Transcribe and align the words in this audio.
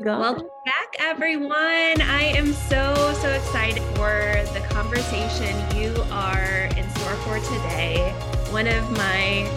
Welcome 0.00 0.48
back, 0.64 0.96
everyone. 0.98 1.52
I 1.54 2.32
am 2.34 2.52
so, 2.52 2.94
so 3.20 3.30
excited 3.30 3.82
for 3.94 4.42
the 4.52 4.66
conversation 4.68 5.54
you 5.76 5.94
are 6.10 6.64
in 6.76 6.90
store 6.90 7.14
for 7.18 7.38
today. 7.38 8.10
One 8.50 8.66
of 8.66 8.90
my 8.90 9.48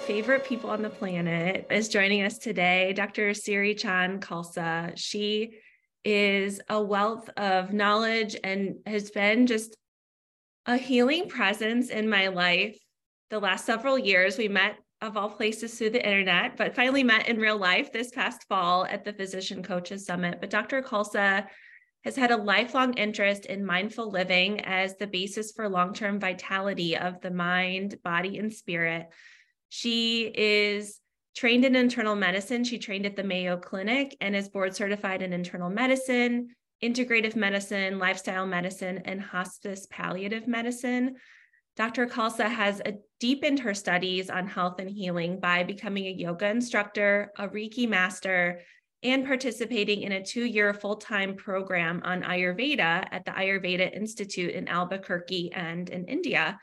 favorite 0.00 0.44
people 0.44 0.70
on 0.70 0.82
the 0.82 0.90
planet 0.90 1.68
is 1.70 1.88
joining 1.88 2.22
us 2.22 2.38
today, 2.38 2.92
Dr. 2.92 3.34
Siri 3.34 3.74
Chand 3.74 4.20
Khalsa. 4.20 4.92
She 4.96 5.58
is 6.04 6.60
a 6.68 6.82
wealth 6.82 7.30
of 7.36 7.72
knowledge 7.72 8.36
and 8.42 8.76
has 8.84 9.12
been 9.12 9.46
just 9.46 9.76
a 10.66 10.76
healing 10.76 11.28
presence 11.28 11.88
in 11.88 12.08
my 12.08 12.28
life 12.28 12.76
the 13.30 13.38
last 13.38 13.64
several 13.64 13.96
years. 13.96 14.38
We 14.38 14.48
met 14.48 14.76
of 15.00 15.16
all 15.16 15.30
places 15.30 15.74
through 15.74 15.90
the 15.90 16.04
internet, 16.04 16.56
but 16.56 16.74
finally 16.74 17.04
met 17.04 17.28
in 17.28 17.38
real 17.38 17.56
life 17.56 17.92
this 17.92 18.10
past 18.10 18.44
fall 18.48 18.84
at 18.86 19.04
the 19.04 19.12
Physician 19.12 19.62
Coaches 19.62 20.04
Summit. 20.04 20.38
But 20.40 20.50
Dr. 20.50 20.82
Khalsa 20.82 21.46
has 22.04 22.16
had 22.16 22.30
a 22.30 22.36
lifelong 22.36 22.94
interest 22.94 23.46
in 23.46 23.64
mindful 23.64 24.10
living 24.10 24.60
as 24.62 24.96
the 24.96 25.06
basis 25.06 25.52
for 25.52 25.68
long 25.68 25.92
term 25.92 26.18
vitality 26.18 26.96
of 26.96 27.20
the 27.20 27.30
mind, 27.30 27.96
body, 28.02 28.38
and 28.38 28.52
spirit. 28.52 29.08
She 29.68 30.32
is 30.34 31.00
trained 31.36 31.64
in 31.64 31.76
internal 31.76 32.16
medicine. 32.16 32.64
She 32.64 32.78
trained 32.78 33.06
at 33.06 33.14
the 33.14 33.22
Mayo 33.22 33.56
Clinic 33.56 34.16
and 34.20 34.34
is 34.34 34.48
board 34.48 34.74
certified 34.74 35.22
in 35.22 35.32
internal 35.32 35.70
medicine, 35.70 36.48
integrative 36.82 37.36
medicine, 37.36 37.98
lifestyle 37.98 38.46
medicine, 38.46 39.02
and 39.04 39.20
hospice 39.20 39.86
palliative 39.90 40.48
medicine. 40.48 41.16
Dr. 41.78 42.08
Khalsa 42.08 42.50
has 42.50 42.82
deepened 43.20 43.60
her 43.60 43.72
studies 43.72 44.30
on 44.30 44.48
health 44.48 44.80
and 44.80 44.90
healing 44.90 45.38
by 45.38 45.62
becoming 45.62 46.06
a 46.06 46.10
yoga 46.10 46.48
instructor, 46.48 47.30
a 47.38 47.48
Reiki 47.48 47.88
master, 47.88 48.60
and 49.04 49.24
participating 49.24 50.02
in 50.02 50.10
a 50.10 50.24
two 50.24 50.44
year 50.44 50.74
full 50.74 50.96
time 50.96 51.36
program 51.36 52.02
on 52.04 52.24
Ayurveda 52.24 53.06
at 53.12 53.24
the 53.24 53.30
Ayurveda 53.30 53.94
Institute 53.94 54.54
in 54.54 54.66
Albuquerque 54.66 55.52
and 55.54 55.88
in 55.88 56.04
India. 56.06 56.58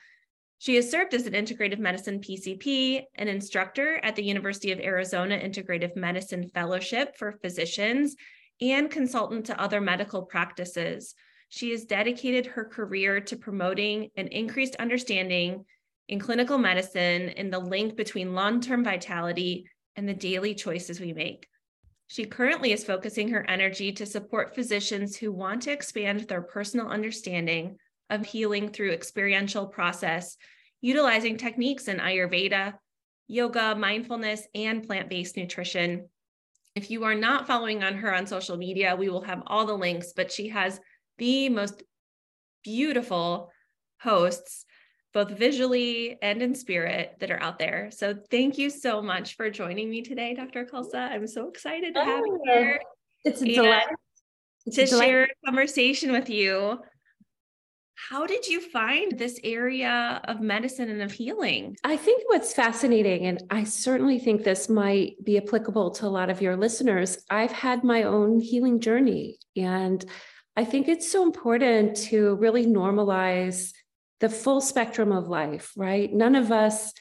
She 0.58 0.76
has 0.76 0.92
served 0.92 1.14
as 1.14 1.28
an 1.28 1.34
integrative 1.34 1.80
medicine 1.80 2.20
PCP, 2.20 3.04
an 3.16 3.30
instructor 3.30 4.02
at 4.04 4.18
the 4.18 4.24
University 4.24 4.74
of 4.74 4.82
Arizona 4.82 5.38
Integrative 5.38 5.96
Medicine 5.96 6.50
Fellowship 6.50 7.16
for 7.18 7.40
physicians, 7.42 8.18
and 8.60 8.92
consultant 8.92 9.46
to 9.46 9.62
other 9.62 9.80
medical 9.80 10.24
practices. 10.24 11.16
She 11.56 11.72
has 11.72 11.86
dedicated 11.86 12.48
her 12.48 12.66
career 12.66 13.22
to 13.22 13.38
promoting 13.38 14.10
an 14.18 14.28
increased 14.28 14.76
understanding 14.76 15.64
in 16.10 16.20
clinical 16.20 16.58
medicine 16.58 17.30
in 17.30 17.50
the 17.50 17.60
link 17.60 17.96
between 17.96 18.36
long 18.36 18.60
term 18.60 18.84
vitality 18.84 19.66
and 19.96 20.06
the 20.06 20.14
daily 20.14 20.54
choices 20.54 21.00
we 21.00 21.14
make. 21.14 21.48
She 22.08 22.26
currently 22.26 22.74
is 22.74 22.84
focusing 22.84 23.30
her 23.30 23.50
energy 23.50 23.94
to 23.94 24.06
support 24.06 24.54
physicians 24.54 25.16
who 25.16 25.32
want 25.32 25.62
to 25.62 25.72
expand 25.72 26.28
their 26.28 26.42
personal 26.42 26.90
understanding 26.90 27.78
of 28.10 28.26
healing 28.26 28.68
through 28.74 28.92
experiential 28.92 29.66
process, 29.66 30.36
utilizing 30.82 31.38
techniques 31.38 31.88
in 31.88 32.00
Ayurveda, 32.00 32.74
yoga, 33.30 33.76
mindfulness, 33.76 34.46
and 34.54 34.86
plant 34.86 35.10
based 35.10 35.38
nutrition. 35.38 36.10
If 36.76 36.92
you 36.92 37.06
are 37.06 37.16
not 37.16 37.48
following 37.48 37.82
on 37.82 37.94
her 37.94 38.14
on 38.14 38.28
social 38.28 38.58
media, 38.58 38.98
we 38.98 39.08
will 39.08 39.24
have 39.24 39.42
all 39.48 39.66
the 39.66 39.78
links, 39.78 40.12
but 40.14 40.30
she 40.30 40.50
has 40.50 40.82
the 41.18 41.50
most 41.50 41.84
beautiful 42.64 43.52
hosts, 44.02 44.66
both 45.14 45.32
visually 45.32 46.18
and 46.22 46.42
in 46.42 46.56
spirit, 46.56 47.16
that 47.20 47.32
are 47.32 47.42
out 47.42 47.60
there. 47.60 47.90
So 47.92 48.16
thank 48.30 48.58
you 48.58 48.70
so 48.70 49.02
much 49.02 49.36
for 49.36 49.50
joining 49.50 49.90
me 49.90 50.02
today, 50.02 50.34
Dr. 50.34 50.66
Khalsa. 50.66 51.12
I'm 51.12 51.28
so 51.28 51.48
excited 51.48 51.94
to 51.96 52.04
have 52.04 52.26
you 52.26 52.40
oh, 52.42 52.54
here. 52.54 52.82
It's 53.24 53.42
a 53.42 53.46
delight. 53.46 53.88
to 54.72 54.82
a 54.82 54.88
share 54.88 55.24
a 55.24 55.28
conversation 55.46 56.12
with 56.12 56.30
you. 56.30 56.80
How 58.10 58.28
did 58.28 58.46
you 58.46 58.60
find 58.60 59.18
this 59.18 59.40
area 59.44 60.22
of 60.26 60.42
medicine 60.42 60.90
and 60.90 61.02
of 61.02 61.14
healing? 61.14 61.78
I 61.84 61.96
think 61.96 62.24
what's 62.28 62.54
fascinating, 62.54 63.26
and 63.26 63.42
I 63.50 63.64
certainly 63.64 64.20
think 64.20 64.44
this 64.44 64.68
might 64.68 65.16
be 65.24 65.38
applicable 65.38 65.92
to 65.92 66.06
a 66.06 66.08
lot 66.08 66.30
of 66.30 66.42
your 66.42 66.58
listeners, 66.58 67.18
I've 67.30 67.54
had 67.54 67.84
my 67.84 68.04
own 68.04 68.42
healing 68.42 68.82
journey. 68.82 69.38
And 69.56 70.06
I 70.58 70.64
think 70.64 70.88
it's 70.88 71.12
so 71.12 71.24
important 71.24 71.98
to 72.08 72.36
really 72.36 72.66
normalize 72.66 73.74
the 74.22 74.30
full 74.30 74.62
spectrum 74.62 75.12
of 75.12 75.28
life, 75.28 75.74
right? 75.76 76.12
None 76.14 76.36
of 76.36 76.52
us, 76.52 76.94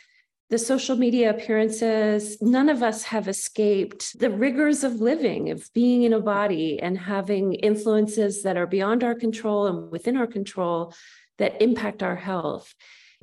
the 0.50 0.58
social 0.58 0.96
media 0.96 1.30
appearances, 1.30 2.36
none 2.42 2.68
of 2.68 2.82
us 2.82 3.04
have 3.04 3.28
escaped 3.28 4.18
the 4.18 4.30
rigors 4.30 4.82
of 4.82 4.94
living, 5.00 5.50
of 5.50 5.68
being 5.72 6.02
in 6.02 6.12
a 6.12 6.20
body 6.20 6.80
and 6.80 6.98
having 6.98 7.54
influences 7.54 8.42
that 8.42 8.56
are 8.56 8.66
beyond 8.66 9.04
our 9.04 9.14
control 9.14 9.68
and 9.68 9.90
within 9.90 10.16
our 10.16 10.26
control 10.26 10.92
that 11.38 11.62
impact 11.62 12.02
our 12.02 12.16
health. 12.16 12.74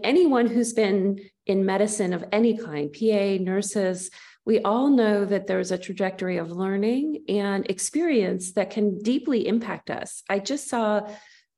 Anyone 0.01 0.47
who's 0.47 0.71
been 0.73 1.19
in 1.45 1.65
medicine 1.65 2.13
of 2.13 2.23
any 2.31 2.57
kind, 2.57 2.91
PA, 2.91 3.43
nurses, 3.43 4.09
we 4.45 4.59
all 4.61 4.89
know 4.89 5.25
that 5.25 5.47
there's 5.47 5.71
a 5.71 5.77
trajectory 5.77 6.37
of 6.37 6.51
learning 6.51 7.23
and 7.27 7.69
experience 7.69 8.53
that 8.53 8.71
can 8.71 8.97
deeply 8.99 9.47
impact 9.47 9.89
us. 9.89 10.23
I 10.29 10.39
just 10.39 10.67
saw 10.67 11.07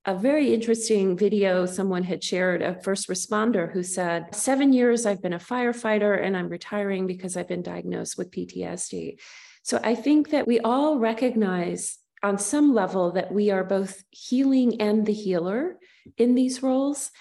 a 0.05 0.15
very 0.15 0.53
interesting 0.53 1.15
video 1.15 1.65
someone 1.65 2.03
had 2.03 2.21
shared 2.21 2.61
a 2.61 2.81
first 2.81 3.07
responder 3.07 3.71
who 3.71 3.83
said, 3.83 4.35
Seven 4.35 4.73
years 4.73 5.05
I've 5.05 5.21
been 5.21 5.33
a 5.33 5.39
firefighter 5.39 6.21
and 6.21 6.35
I'm 6.35 6.49
retiring 6.49 7.07
because 7.07 7.37
I've 7.37 7.47
been 7.47 7.61
diagnosed 7.61 8.17
with 8.17 8.31
PTSD. 8.31 9.19
So 9.63 9.79
I 9.81 9.95
think 9.95 10.31
that 10.31 10.45
we 10.45 10.59
all 10.59 10.99
recognize 10.99 11.97
on 12.21 12.37
some 12.37 12.73
level 12.73 13.13
that 13.13 13.31
we 13.31 13.49
are 13.51 13.63
both 13.63 14.03
healing 14.09 14.81
and 14.81 15.05
the 15.05 15.13
healer 15.13 15.77
in 16.17 16.35
these 16.35 16.61
roles. 16.61 17.11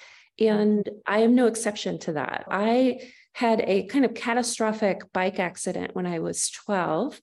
And 0.41 0.89
I 1.07 1.21
am 1.21 1.37
no 1.37 1.47
exception 1.47 2.01
to 2.01 2.15
that. 2.15 2.47
I 2.51 3.01
had 3.33 3.63
a 3.67 3.85
kind 3.85 4.05
of 4.05 4.15
catastrophic 4.15 5.13
bike 5.13 5.39
accident 5.39 5.95
when 5.95 6.07
I 6.07 6.19
was 6.19 6.51
12. 6.51 7.21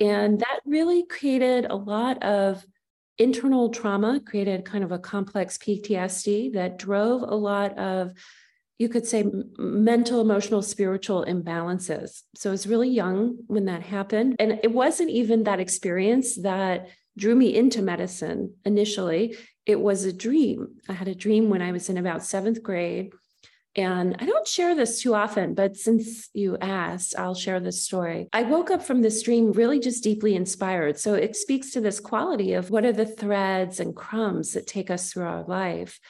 And 0.00 0.38
that 0.40 0.60
really 0.64 1.04
created 1.04 1.66
a 1.68 1.74
lot 1.74 2.22
of 2.22 2.64
internal 3.18 3.68
trauma, 3.70 4.20
created 4.24 4.64
kind 4.64 4.84
of 4.84 4.92
a 4.92 4.98
complex 4.98 5.58
PTSD 5.58 6.52
that 6.52 6.78
drove 6.78 7.22
a 7.22 7.34
lot 7.34 7.76
of, 7.76 8.12
you 8.78 8.88
could 8.88 9.04
say, 9.04 9.24
mental, 9.58 10.20
emotional, 10.20 10.62
spiritual 10.62 11.24
imbalances. 11.24 12.22
So 12.36 12.50
I 12.50 12.52
was 12.52 12.68
really 12.68 12.88
young 12.88 13.38
when 13.48 13.64
that 13.64 13.82
happened. 13.82 14.36
And 14.38 14.60
it 14.62 14.70
wasn't 14.70 15.10
even 15.10 15.42
that 15.44 15.58
experience 15.58 16.36
that 16.36 16.90
drew 17.16 17.34
me 17.34 17.56
into 17.56 17.82
medicine 17.82 18.54
initially. 18.64 19.36
It 19.66 19.80
was 19.80 20.04
a 20.04 20.12
dream. 20.12 20.76
I 20.88 20.92
had 20.92 21.08
a 21.08 21.14
dream 21.16 21.50
when 21.50 21.60
I 21.60 21.72
was 21.72 21.88
in 21.88 21.98
about 21.98 22.22
seventh 22.22 22.62
grade 22.62 23.12
and 23.78 24.16
I 24.18 24.26
don't 24.26 24.46
share 24.46 24.74
this 24.74 25.00
too 25.00 25.14
often, 25.14 25.54
but 25.54 25.76
since 25.76 26.30
you 26.34 26.58
asked, 26.60 27.14
I'll 27.16 27.36
share 27.36 27.60
this 27.60 27.84
story. 27.84 28.28
I 28.32 28.42
woke 28.42 28.72
up 28.72 28.82
from 28.82 29.02
this 29.02 29.22
dream 29.22 29.52
really 29.52 29.78
just 29.78 30.02
deeply 30.02 30.34
inspired. 30.34 30.98
So 30.98 31.14
it 31.14 31.36
speaks 31.36 31.70
to 31.70 31.80
this 31.80 32.00
quality 32.00 32.54
of 32.54 32.70
what 32.70 32.84
are 32.84 32.92
the 32.92 33.06
threads 33.06 33.78
and 33.78 33.94
crumbs 33.94 34.54
that 34.54 34.66
take 34.66 34.90
us 34.90 35.12
through 35.12 35.26
our 35.26 35.44
life. 35.44 36.00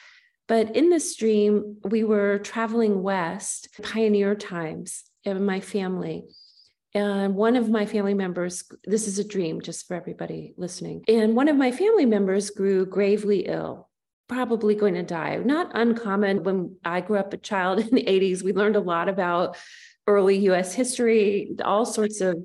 But 0.47 0.75
in 0.75 0.89
this 0.89 1.15
dream, 1.15 1.77
we 1.83 2.03
were 2.03 2.39
traveling 2.39 3.03
west, 3.03 3.67
pioneer 3.83 4.33
times, 4.33 5.03
in 5.23 5.45
my 5.45 5.59
family. 5.59 6.25
And 6.95 7.35
one 7.35 7.55
of 7.55 7.69
my 7.69 7.85
family 7.85 8.15
members, 8.15 8.63
this 8.83 9.07
is 9.07 9.19
a 9.19 9.23
dream 9.23 9.61
just 9.61 9.87
for 9.87 9.93
everybody 9.93 10.55
listening. 10.57 11.03
And 11.07 11.35
one 11.35 11.49
of 11.49 11.55
my 11.55 11.71
family 11.71 12.07
members 12.07 12.49
grew 12.49 12.87
gravely 12.87 13.41
ill 13.41 13.88
probably 14.29 14.75
going 14.75 14.93
to 14.93 15.03
die. 15.03 15.35
Not 15.37 15.71
uncommon 15.73 16.43
when 16.43 16.77
I 16.85 17.01
grew 17.01 17.17
up 17.17 17.33
a 17.33 17.37
child 17.37 17.79
in 17.85 17.89
the 17.89 18.05
80s, 18.05 18.43
we 18.43 18.53
learned 18.53 18.77
a 18.77 18.81
lot 18.81 19.09
about 19.09 19.57
early 20.07 20.37
US 20.49 20.73
history, 20.73 21.55
all 21.63 21.85
sorts 21.85 22.21
of 22.21 22.37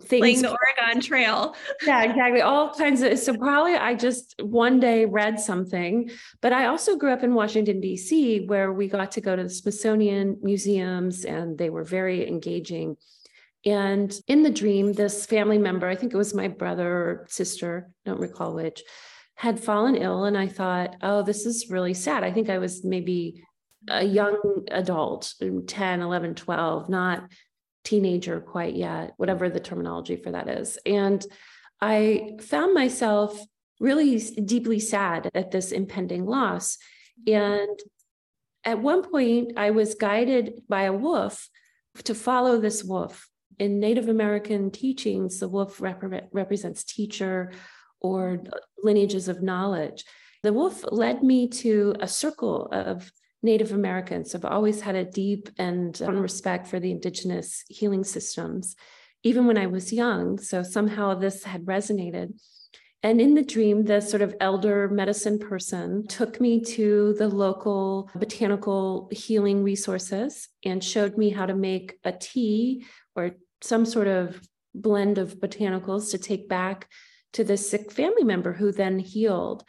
things. 0.00 0.20
Playing 0.20 0.42
the 0.42 0.56
Oregon 0.56 1.00
Trail. 1.00 1.54
yeah, 1.86 2.02
exactly. 2.02 2.40
All 2.40 2.72
kinds 2.74 3.02
of 3.02 3.18
so 3.18 3.36
probably 3.36 3.74
I 3.74 3.94
just 3.94 4.34
one 4.42 4.80
day 4.80 5.04
read 5.04 5.38
something. 5.38 6.10
But 6.40 6.52
I 6.52 6.66
also 6.66 6.96
grew 6.96 7.12
up 7.12 7.22
in 7.22 7.34
Washington, 7.34 7.80
DC, 7.80 8.48
where 8.48 8.72
we 8.72 8.88
got 8.88 9.12
to 9.12 9.20
go 9.20 9.36
to 9.36 9.42
the 9.42 9.50
Smithsonian 9.50 10.38
museums 10.42 11.24
and 11.24 11.58
they 11.58 11.70
were 11.70 11.84
very 11.84 12.26
engaging. 12.26 12.96
And 13.66 14.14
in 14.26 14.42
the 14.42 14.50
dream, 14.50 14.92
this 14.92 15.24
family 15.24 15.58
member, 15.58 15.88
I 15.88 15.96
think 15.96 16.12
it 16.12 16.18
was 16.18 16.34
my 16.34 16.48
brother 16.48 16.86
or 16.86 17.26
sister, 17.28 17.90
don't 18.04 18.20
recall 18.20 18.54
which, 18.54 18.82
had 19.34 19.60
fallen 19.60 19.96
ill 19.96 20.24
and 20.24 20.36
I 20.36 20.46
thought, 20.46 20.96
oh, 21.02 21.22
this 21.22 21.46
is 21.46 21.70
really 21.70 21.94
sad. 21.94 22.22
I 22.24 22.32
think 22.32 22.48
I 22.48 22.58
was 22.58 22.84
maybe 22.84 23.44
a 23.88 24.04
young 24.04 24.64
adult, 24.70 25.34
mm, 25.42 25.62
10, 25.66 26.00
11, 26.00 26.34
12, 26.34 26.88
not 26.88 27.24
teenager 27.82 28.40
quite 28.40 28.74
yet, 28.74 29.12
whatever 29.16 29.50
the 29.50 29.60
terminology 29.60 30.16
for 30.16 30.30
that 30.30 30.48
is. 30.48 30.78
And 30.86 31.24
I 31.80 32.36
found 32.40 32.74
myself 32.74 33.38
really 33.80 34.18
deeply 34.18 34.78
sad 34.78 35.28
at 35.34 35.50
this 35.50 35.72
impending 35.72 36.24
loss. 36.24 36.78
And 37.26 37.78
at 38.64 38.80
one 38.80 39.02
point, 39.02 39.58
I 39.58 39.70
was 39.70 39.94
guided 39.94 40.62
by 40.68 40.84
a 40.84 40.92
wolf 40.92 41.48
to 42.04 42.14
follow 42.14 42.58
this 42.58 42.82
wolf 42.82 43.28
in 43.58 43.80
Native 43.80 44.08
American 44.08 44.70
teachings, 44.70 45.38
the 45.38 45.48
wolf 45.48 45.80
rep- 45.80 46.28
represents 46.32 46.84
teacher 46.84 47.52
or 48.04 48.20
lineages 48.82 49.26
of 49.28 49.42
knowledge. 49.42 50.04
The 50.42 50.52
wolf 50.52 50.84
led 50.90 51.22
me 51.22 51.48
to 51.64 51.94
a 52.00 52.06
circle 52.06 52.68
of 52.70 53.10
Native 53.42 53.72
Americans. 53.72 54.34
I've 54.34 54.44
always 54.44 54.82
had 54.82 54.94
a 54.94 55.10
deep 55.22 55.48
and 55.58 55.98
respect 56.00 56.66
for 56.66 56.78
the 56.78 56.90
indigenous 56.90 57.64
healing 57.68 58.04
systems, 58.04 58.76
even 59.22 59.46
when 59.46 59.58
I 59.58 59.66
was 59.66 59.92
young. 59.92 60.38
So 60.38 60.62
somehow 60.62 61.14
this 61.14 61.44
had 61.44 61.64
resonated. 61.64 62.28
And 63.02 63.20
in 63.20 63.34
the 63.34 63.42
dream, 63.54 63.84
the 63.84 64.00
sort 64.00 64.22
of 64.22 64.34
elder 64.40 64.88
medicine 64.88 65.38
person 65.38 66.06
took 66.06 66.40
me 66.40 66.60
to 66.76 67.14
the 67.18 67.28
local 67.28 68.10
botanical 68.14 69.08
healing 69.12 69.62
resources 69.62 70.48
and 70.64 70.82
showed 70.82 71.16
me 71.16 71.30
how 71.30 71.46
to 71.46 71.54
make 71.54 71.98
a 72.04 72.12
tea 72.12 72.84
or 73.14 73.32
some 73.60 73.84
sort 73.84 74.08
of 74.08 74.40
blend 74.74 75.18
of 75.18 75.38
botanicals 75.38 76.10
to 76.10 76.18
take 76.18 76.48
back 76.48 76.88
to 77.34 77.44
the 77.44 77.56
sick 77.56 77.92
family 77.92 78.24
member 78.24 78.52
who 78.52 78.72
then 78.72 78.98
healed. 78.98 79.64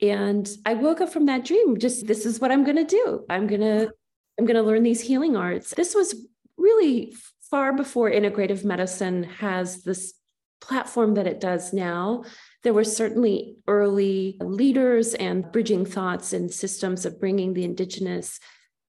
And 0.00 0.48
I 0.64 0.74
woke 0.74 1.00
up 1.00 1.12
from 1.12 1.26
that 1.26 1.44
dream, 1.44 1.78
just 1.78 2.06
this 2.06 2.24
is 2.24 2.40
what 2.40 2.52
I'm 2.52 2.64
going 2.64 2.76
to 2.76 2.84
do. 2.84 3.24
I'm 3.28 3.46
going 3.46 3.60
to 3.60 3.92
I'm 4.38 4.46
going 4.46 4.56
to 4.56 4.62
learn 4.62 4.84
these 4.84 5.00
healing 5.00 5.36
arts. 5.36 5.74
This 5.74 5.96
was 5.96 6.14
really 6.56 7.12
far 7.50 7.72
before 7.72 8.10
integrative 8.10 8.64
medicine 8.64 9.24
has 9.24 9.82
this 9.82 10.14
platform 10.60 11.14
that 11.14 11.26
it 11.26 11.40
does 11.40 11.72
now. 11.72 12.24
There 12.62 12.74
were 12.74 12.84
certainly 12.84 13.56
early 13.66 14.36
leaders 14.40 15.14
and 15.14 15.50
bridging 15.50 15.84
thoughts 15.84 16.32
and 16.32 16.52
systems 16.52 17.04
of 17.04 17.20
bringing 17.20 17.54
the 17.54 17.64
indigenous 17.64 18.38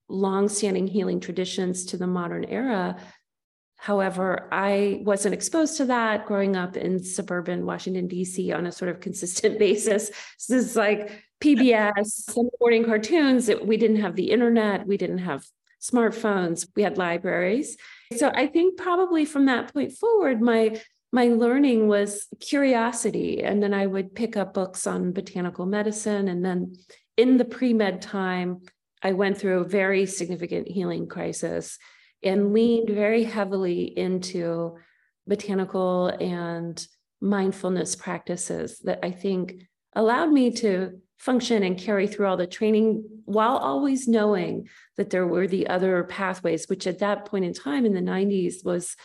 long-standing 0.08 0.88
healing 0.88 1.20
traditions 1.20 1.86
to 1.86 1.98
the 1.98 2.08
modern 2.08 2.44
era. 2.46 2.98
However, 3.82 4.50
I 4.52 5.00
wasn't 5.06 5.34
exposed 5.34 5.78
to 5.78 5.86
that 5.86 6.26
growing 6.26 6.58
up 6.58 6.76
in 6.76 7.02
suburban 7.02 7.66
Washington, 7.66 8.08
D.C. 8.08 8.52
on 8.52 8.66
a 8.66 8.74
sort 8.74 8.92
of 8.92 9.00
consistent 9.00 9.58
basis. 9.68 10.10
This 10.10 10.50
is 10.50 10.76
like 10.76 11.24
PBS, 11.40 12.08
some 12.08 12.50
morning 12.60 12.84
cartoons. 12.84 13.50
We 13.64 13.78
didn't 13.78 14.02
have 14.02 14.18
the 14.18 14.32
internet, 14.32 14.86
we 14.86 14.98
didn't 14.98 15.20
have 15.20 15.46
smartphones, 15.82 16.68
we 16.76 16.84
had 16.84 16.98
libraries. 16.98 17.78
So 18.18 18.30
I 18.36 18.48
think 18.48 18.78
probably 18.78 19.24
from 19.24 19.46
that 19.46 19.74
point 19.74 19.94
forward, 19.94 20.42
my 20.42 20.82
my 21.14 21.28
learning 21.28 21.88
was 21.88 22.28
curiosity. 22.42 23.42
And 23.42 23.64
then 23.64 23.74
I 23.74 23.88
would 23.88 24.14
pick 24.14 24.36
up 24.36 24.54
books 24.54 24.86
on 24.86 25.14
botanical 25.14 25.66
medicine. 25.66 26.28
And 26.28 26.44
then 26.44 26.76
in 27.16 27.38
the 27.38 27.46
pre 27.46 27.74
med 27.74 28.02
time, 28.02 28.60
I 29.02 29.14
went 29.14 29.38
through 29.38 29.62
a 29.62 29.68
very 29.68 30.06
significant 30.06 30.68
healing 30.68 31.08
crisis 31.08 31.80
and 32.24 32.54
leaned 32.54 32.90
very 32.90 33.24
heavily 33.24 33.84
into 33.98 34.78
botanical 35.28 36.08
and 36.08 36.86
mindfulness 37.22 37.96
practices 37.96 38.80
that 38.80 39.00
I 39.04 39.12
think 39.12 39.64
allowed 39.96 40.32
me 40.32 40.52
to 40.52 41.00
function 41.18 41.64
and 41.64 41.78
carry 41.78 42.08
through 42.08 42.28
all 42.28 42.38
the 42.38 42.48
training 42.48 43.04
while 43.26 43.58
always 43.58 44.08
knowing 44.08 44.70
that 44.96 45.10
there 45.10 45.28
were 45.28 45.48
the 45.48 45.68
other 45.68 46.06
pathways, 46.06 46.68
which 46.70 46.88
at 46.88 47.00
that 47.00 47.26
point 47.26 47.46
in 47.46 47.54
time 47.54 47.86
in 47.86 47.94
the 47.94 48.00
90s 48.00 48.64
was 48.64 48.96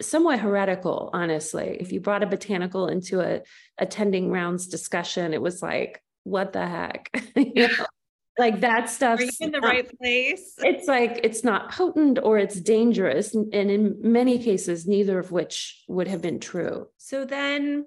somewhat 0.00 0.40
heretical, 0.40 1.10
honestly. 1.12 1.76
If 1.78 1.92
you 1.92 2.00
brought 2.00 2.22
a 2.22 2.26
botanical 2.26 2.88
into 2.88 3.20
a 3.20 3.42
attending 3.78 4.30
rounds 4.30 4.66
discussion, 4.66 5.34
it 5.34 5.42
was 5.42 5.62
like, 5.62 6.02
what 6.24 6.52
the 6.52 6.66
heck? 6.66 7.10
you 7.36 7.68
know? 7.68 7.86
Like 8.38 8.60
that 8.60 8.90
stuff. 8.90 9.18
Are 9.18 9.22
you 9.22 9.30
in 9.40 9.50
the 9.50 9.60
right 9.60 9.90
place? 9.98 10.54
It's 10.58 10.86
like 10.86 11.20
it's 11.22 11.42
not 11.42 11.72
potent 11.72 12.18
or 12.22 12.38
it's 12.38 12.60
dangerous. 12.60 13.34
And 13.34 13.52
in 13.54 13.96
many 14.00 14.38
cases, 14.38 14.86
neither 14.86 15.18
of 15.18 15.32
which 15.32 15.82
would 15.88 16.08
have 16.08 16.20
been 16.20 16.38
true. 16.38 16.88
So 16.98 17.24
then 17.24 17.86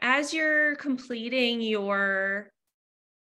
as 0.00 0.34
you're 0.34 0.76
completing 0.76 1.60
your 1.60 2.52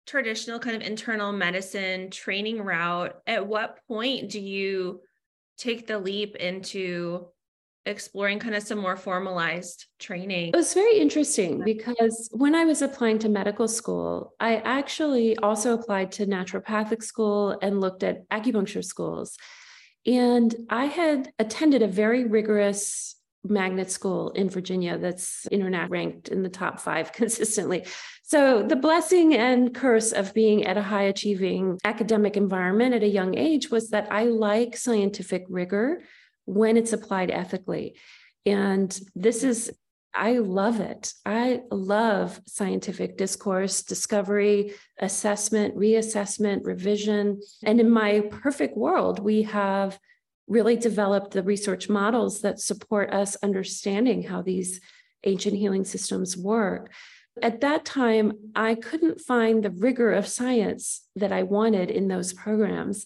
traditional 0.08 0.58
kind 0.60 0.76
of 0.76 0.82
internal 0.82 1.32
medicine 1.32 2.10
training 2.10 2.62
route, 2.62 3.16
at 3.28 3.46
what 3.46 3.80
point 3.88 4.30
do 4.30 4.40
you 4.40 5.02
take 5.58 5.86
the 5.86 6.00
leap 6.00 6.36
into 6.36 7.28
exploring 7.88 8.40
kind 8.40 8.56
of 8.56 8.64
some 8.64 8.80
more 8.80 8.98
formalized 8.98 9.86
training? 10.00 10.50
It 10.50 10.56
was 10.56 10.74
very 10.74 11.00
interesting 11.00 11.64
because 11.64 12.30
when 12.32 12.56
I 12.56 12.66
was 12.66 12.82
applying 12.82 13.20
to 13.20 13.30
medical 13.30 13.68
school, 13.68 14.34
I 14.40 14.58
actually 14.58 15.38
also 15.38 15.74
applied 15.74 16.12
to 16.14 16.26
naturopathic 16.26 17.04
school 17.04 17.58
and 17.62 17.82
looked 17.82 18.04
at 18.04 18.28
acupuncture 18.30 18.84
schools. 18.84 19.38
And 20.06 20.56
I 20.70 20.86
had 20.86 21.32
attended 21.40 21.82
a 21.82 21.88
very 21.88 22.24
rigorous 22.24 23.16
magnet 23.44 23.90
school 23.92 24.30
in 24.32 24.50
Virginia 24.50 24.98
that's 24.98 25.48
internet 25.52 25.90
ranked 25.90 26.28
in 26.30 26.44
the 26.44 26.50
top 26.50 26.80
five 26.80 27.12
consistently. 27.14 27.86
So 28.24 28.64
the 28.64 28.76
blessing 28.76 29.36
and 29.36 29.74
curse 29.74 30.12
of 30.12 30.34
being 30.34 30.66
at 30.66 30.78
a 30.78 30.82
high 30.82 31.04
achieving 31.04 31.80
academic 31.86 32.36
environment 32.36 32.94
at 32.94 33.04
a 33.04 33.08
young 33.08 33.38
age 33.38 33.70
was 33.72 33.90
that 33.92 34.12
I 34.12 34.26
like 34.26 34.76
scientific 34.76 35.46
rigor 35.50 36.02
when 36.48 36.78
it's 36.78 36.94
applied 36.94 37.30
ethically. 37.30 37.96
And 38.46 38.98
this 39.14 39.44
is, 39.44 39.72
I 40.14 40.40
love 40.40 40.80
it. 40.80 41.14
I 41.26 41.62
love 41.70 42.42
scientific 42.48 43.18
discourse, 43.18 43.84
discovery, 43.84 44.74
assessment, 44.98 45.76
reassessment, 45.76 46.62
revision. 46.64 47.42
And 47.64 47.80
in 47.80 47.90
my 47.92 48.22
perfect 48.22 48.76
world, 48.76 49.20
we 49.20 49.44
have 49.44 50.00
really 50.48 50.78
developed 50.78 51.32
the 51.32 51.44
research 51.44 51.90
models 51.90 52.42
that 52.42 52.62
support 52.62 53.14
us 53.14 53.36
understanding 53.44 54.24
how 54.24 54.42
these 54.42 54.80
ancient 55.26 55.58
healing 55.58 55.84
systems 55.84 56.38
work. 56.38 56.92
At 57.42 57.60
that 57.62 57.84
time, 57.86 58.34
I 58.56 58.76
couldn't 58.76 59.20
find 59.20 59.62
the 59.62 59.70
rigor 59.70 60.14
of 60.14 60.26
science 60.26 61.06
that 61.18 61.34
I 61.34 61.44
wanted 61.44 61.92
in 61.92 62.08
those 62.08 62.34
programs. 62.34 63.06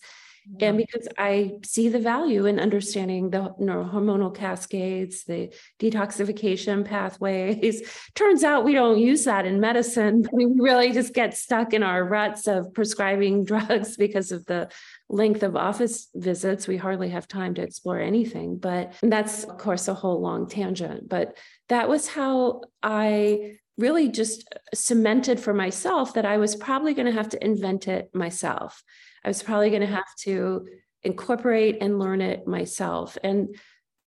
And 0.60 0.78
mm. 0.78 0.86
because 0.86 1.08
I 1.18 1.54
see 1.64 1.90
the 1.90 2.00
value 2.00 2.46
in 2.46 2.60
understanding 2.60 3.30
the 3.30 3.54
neurohormonal 3.60 4.36
cascades, 4.36 5.24
the 5.24 5.54
detoxification 5.80 6.84
pathways. 6.84 7.82
Turns 8.16 8.44
out 8.44 8.66
we 8.66 8.74
don't 8.74 9.00
use 9.00 9.26
that 9.26 9.46
in 9.46 9.60
medicine. 9.60 10.26
We 10.32 10.46
really 10.46 10.92
just 10.92 11.14
get 11.14 11.38
stuck 11.38 11.74
in 11.74 11.84
our 11.84 12.04
ruts 12.04 12.48
of 12.48 12.74
prescribing 12.74 13.46
drugs 13.52 13.98
because 13.98 14.32
of 14.32 14.46
the 14.46 14.70
length 15.10 15.44
of 15.44 15.56
office 15.56 16.10
visits. 16.16 16.68
We 16.68 16.78
hardly 16.78 17.10
have 17.10 17.28
time 17.28 17.54
to 17.56 17.62
explore 17.62 18.00
anything. 18.00 18.58
But 18.58 18.94
that's, 19.02 19.44
of 19.44 19.58
course, 19.58 19.88
a 19.88 19.94
whole 19.94 20.22
long 20.22 20.48
tangent. 20.48 21.08
But 21.08 21.38
that 21.70 21.88
was 21.88 22.08
how 22.08 22.62
I 22.82 23.58
really 23.78 24.10
just 24.10 24.48
cemented 24.74 25.40
for 25.40 25.54
myself 25.54 26.14
that 26.14 26.26
I 26.26 26.38
was 26.38 26.56
probably 26.56 26.94
going 26.94 27.06
to 27.08 27.12
have 27.12 27.30
to 27.30 27.44
invent 27.44 27.88
it 27.88 28.14
myself. 28.14 28.84
I 29.24 29.28
was 29.28 29.44
probably 29.44 29.70
going 29.70 29.82
to 29.82 29.88
mm-hmm. 29.88 29.96
have 29.96 30.16
to 30.24 30.68
incorporate 31.04 31.78
and 31.82 32.00
learn 32.00 32.22
it 32.22 32.48
myself. 32.48 33.18
And 33.24 33.56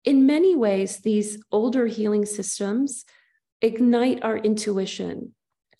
in 0.03 0.25
many 0.25 0.55
ways, 0.55 0.99
these 0.99 1.43
older 1.51 1.87
healing 1.87 2.25
systems 2.25 3.05
ignite 3.61 4.23
our 4.23 4.37
intuition. 4.37 5.33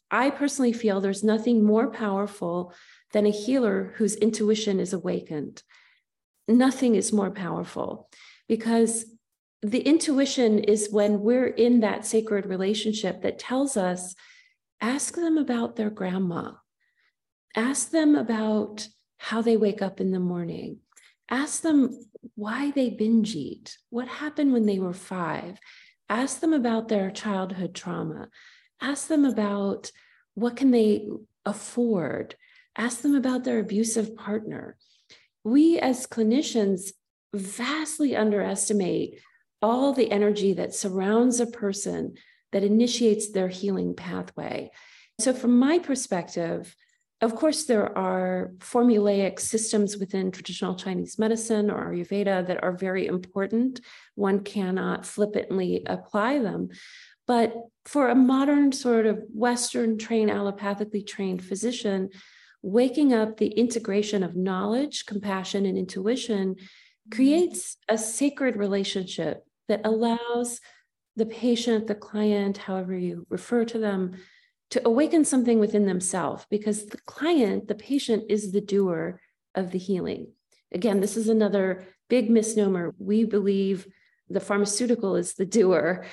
I 0.09 0.29
personally 0.29 0.73
feel 0.73 1.01
there's 1.01 1.23
nothing 1.23 1.63
more 1.63 1.91
powerful 1.91 2.73
than 3.11 3.25
a 3.25 3.31
healer 3.31 3.93
whose 3.97 4.15
intuition 4.15 4.79
is 4.79 4.93
awakened. 4.93 5.61
Nothing 6.47 6.95
is 6.95 7.13
more 7.13 7.31
powerful 7.31 8.09
because 8.47 9.05
the 9.61 9.79
intuition 9.79 10.59
is 10.59 10.89
when 10.91 11.21
we're 11.21 11.47
in 11.47 11.79
that 11.79 12.05
sacred 12.05 12.45
relationship 12.45 13.21
that 13.21 13.39
tells 13.39 13.77
us 13.77 14.15
ask 14.79 15.15
them 15.15 15.37
about 15.37 15.75
their 15.75 15.89
grandma, 15.89 16.51
ask 17.55 17.89
them 17.89 18.15
about 18.15 18.87
how 19.25 19.41
they 19.41 19.57
wake 19.57 19.81
up 19.81 19.99
in 19.99 20.11
the 20.11 20.19
morning. 20.19 20.77
Ask 21.31 21.63
them 21.63 21.99
why 22.35 22.69
they 22.69 22.91
binge 22.91 23.33
eat, 23.33 23.75
what 23.89 24.07
happened 24.07 24.53
when 24.53 24.67
they 24.67 24.77
were 24.77 24.93
five. 24.93 25.57
Ask 26.07 26.41
them 26.41 26.53
about 26.53 26.89
their 26.89 27.09
childhood 27.09 27.73
trauma. 27.73 28.29
Ask 28.79 29.07
them 29.07 29.25
about 29.25 29.91
what 30.35 30.55
can 30.55 30.69
they 30.69 31.07
afford. 31.43 32.35
Ask 32.77 33.01
them 33.01 33.15
about 33.15 33.43
their 33.45 33.57
abusive 33.57 34.15
partner. 34.15 34.77
We 35.43 35.79
as 35.79 36.05
clinicians 36.05 36.91
vastly 37.33 38.15
underestimate 38.15 39.21
all 39.59 39.91
the 39.91 40.11
energy 40.11 40.53
that 40.53 40.75
surrounds 40.75 41.39
a 41.39 41.47
person 41.47 42.13
that 42.51 42.63
initiates 42.63 43.31
their 43.31 43.47
healing 43.47 43.95
pathway. 43.95 44.69
So, 45.19 45.33
from 45.33 45.57
my 45.57 45.79
perspective, 45.79 46.75
of 47.25 47.35
course, 47.35 47.65
there 47.65 47.95
are 47.97 48.51
formulaic 48.59 49.39
systems 49.39 49.97
within 49.97 50.31
traditional 50.31 50.75
Chinese 50.75 51.17
medicine 51.17 51.69
or 51.71 51.91
Ayurveda 51.91 52.47
that 52.47 52.63
are 52.63 52.71
very 52.71 53.07
important. 53.07 53.81
One 54.13 54.41
cannot 54.41 55.05
flippantly 55.05 55.83
apply 55.85 56.39
them. 56.39 56.69
But 57.27 57.55
for 57.85 58.09
a 58.09 58.15
modern, 58.15 58.71
sort 58.71 59.07
of 59.07 59.23
Western 59.33 59.97
trained, 59.97 60.29
allopathically 60.29 61.05
trained 61.05 61.43
physician, 61.43 62.09
waking 62.61 63.13
up 63.13 63.37
the 63.37 63.47
integration 63.47 64.23
of 64.23 64.35
knowledge, 64.35 65.05
compassion, 65.05 65.65
and 65.65 65.77
intuition 65.77 66.55
creates 67.11 67.77
a 67.89 67.97
sacred 67.97 68.55
relationship 68.55 69.43
that 69.67 69.81
allows 69.83 70.61
the 71.15 71.25
patient, 71.25 71.87
the 71.87 71.95
client, 71.95 72.57
however 72.57 72.95
you 72.95 73.25
refer 73.29 73.65
to 73.65 73.79
them, 73.79 74.15
to 74.71 74.87
awaken 74.87 75.25
something 75.25 75.59
within 75.59 75.85
themselves 75.85 76.45
because 76.49 76.87
the 76.87 76.97
client, 77.05 77.67
the 77.67 77.75
patient, 77.75 78.23
is 78.29 78.51
the 78.51 78.61
doer 78.61 79.19
of 79.53 79.71
the 79.71 79.77
healing. 79.77 80.27
Again, 80.71 80.99
this 80.99 81.15
is 81.15 81.29
another 81.29 81.85
big 82.09 82.29
misnomer. 82.29 82.93
We 82.97 83.23
believe 83.23 83.87
the 84.29 84.39
pharmaceutical 84.39 85.15
is 85.15 85.35
the 85.35 85.45
doer, 85.45 86.05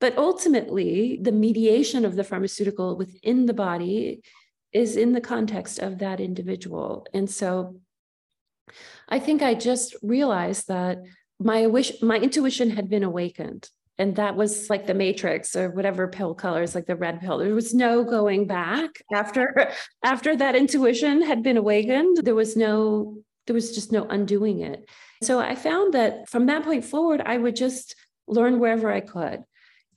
but 0.00 0.16
ultimately, 0.16 1.18
the 1.20 1.32
mediation 1.32 2.04
of 2.04 2.16
the 2.16 2.24
pharmaceutical 2.24 2.96
within 2.96 3.46
the 3.46 3.54
body 3.54 4.22
is 4.72 4.96
in 4.96 5.12
the 5.12 5.20
context 5.20 5.78
of 5.78 5.98
that 5.98 6.20
individual. 6.20 7.06
And 7.12 7.28
so 7.28 7.76
I 9.08 9.18
think 9.18 9.42
I 9.42 9.54
just 9.54 9.94
realized 10.02 10.68
that 10.68 10.98
my 11.38 11.66
wish, 11.66 12.00
my 12.02 12.16
intuition 12.16 12.70
had 12.70 12.88
been 12.88 13.02
awakened. 13.02 13.68
And 14.00 14.16
that 14.16 14.34
was 14.34 14.70
like 14.70 14.86
the 14.86 14.94
matrix 14.94 15.54
or 15.54 15.68
whatever 15.68 16.08
pill 16.08 16.34
colors, 16.34 16.74
like 16.74 16.86
the 16.86 16.96
red 16.96 17.20
pill. 17.20 17.36
There 17.36 17.54
was 17.54 17.74
no 17.74 18.02
going 18.02 18.46
back 18.46 19.02
after 19.12 19.70
after 20.02 20.34
that 20.34 20.56
intuition 20.56 21.20
had 21.20 21.42
been 21.42 21.58
awakened. 21.58 22.16
There 22.24 22.34
was 22.34 22.56
no, 22.56 23.18
there 23.46 23.52
was 23.52 23.74
just 23.74 23.92
no 23.92 24.04
undoing 24.04 24.60
it. 24.60 24.88
So 25.22 25.38
I 25.38 25.54
found 25.54 25.92
that 25.92 26.30
from 26.30 26.46
that 26.46 26.64
point 26.64 26.86
forward, 26.86 27.20
I 27.20 27.36
would 27.36 27.54
just 27.54 27.94
learn 28.26 28.58
wherever 28.58 28.90
I 28.90 29.00
could. 29.00 29.44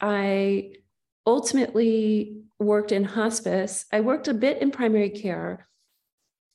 I 0.01 0.73
ultimately 1.25 2.41
worked 2.59 2.91
in 2.91 3.05
hospice. 3.05 3.85
I 3.89 4.01
worked 4.01 4.27
a 4.27 4.33
bit 4.33 4.61
in 4.61 4.71
primary 4.71 5.11
care. 5.11 5.69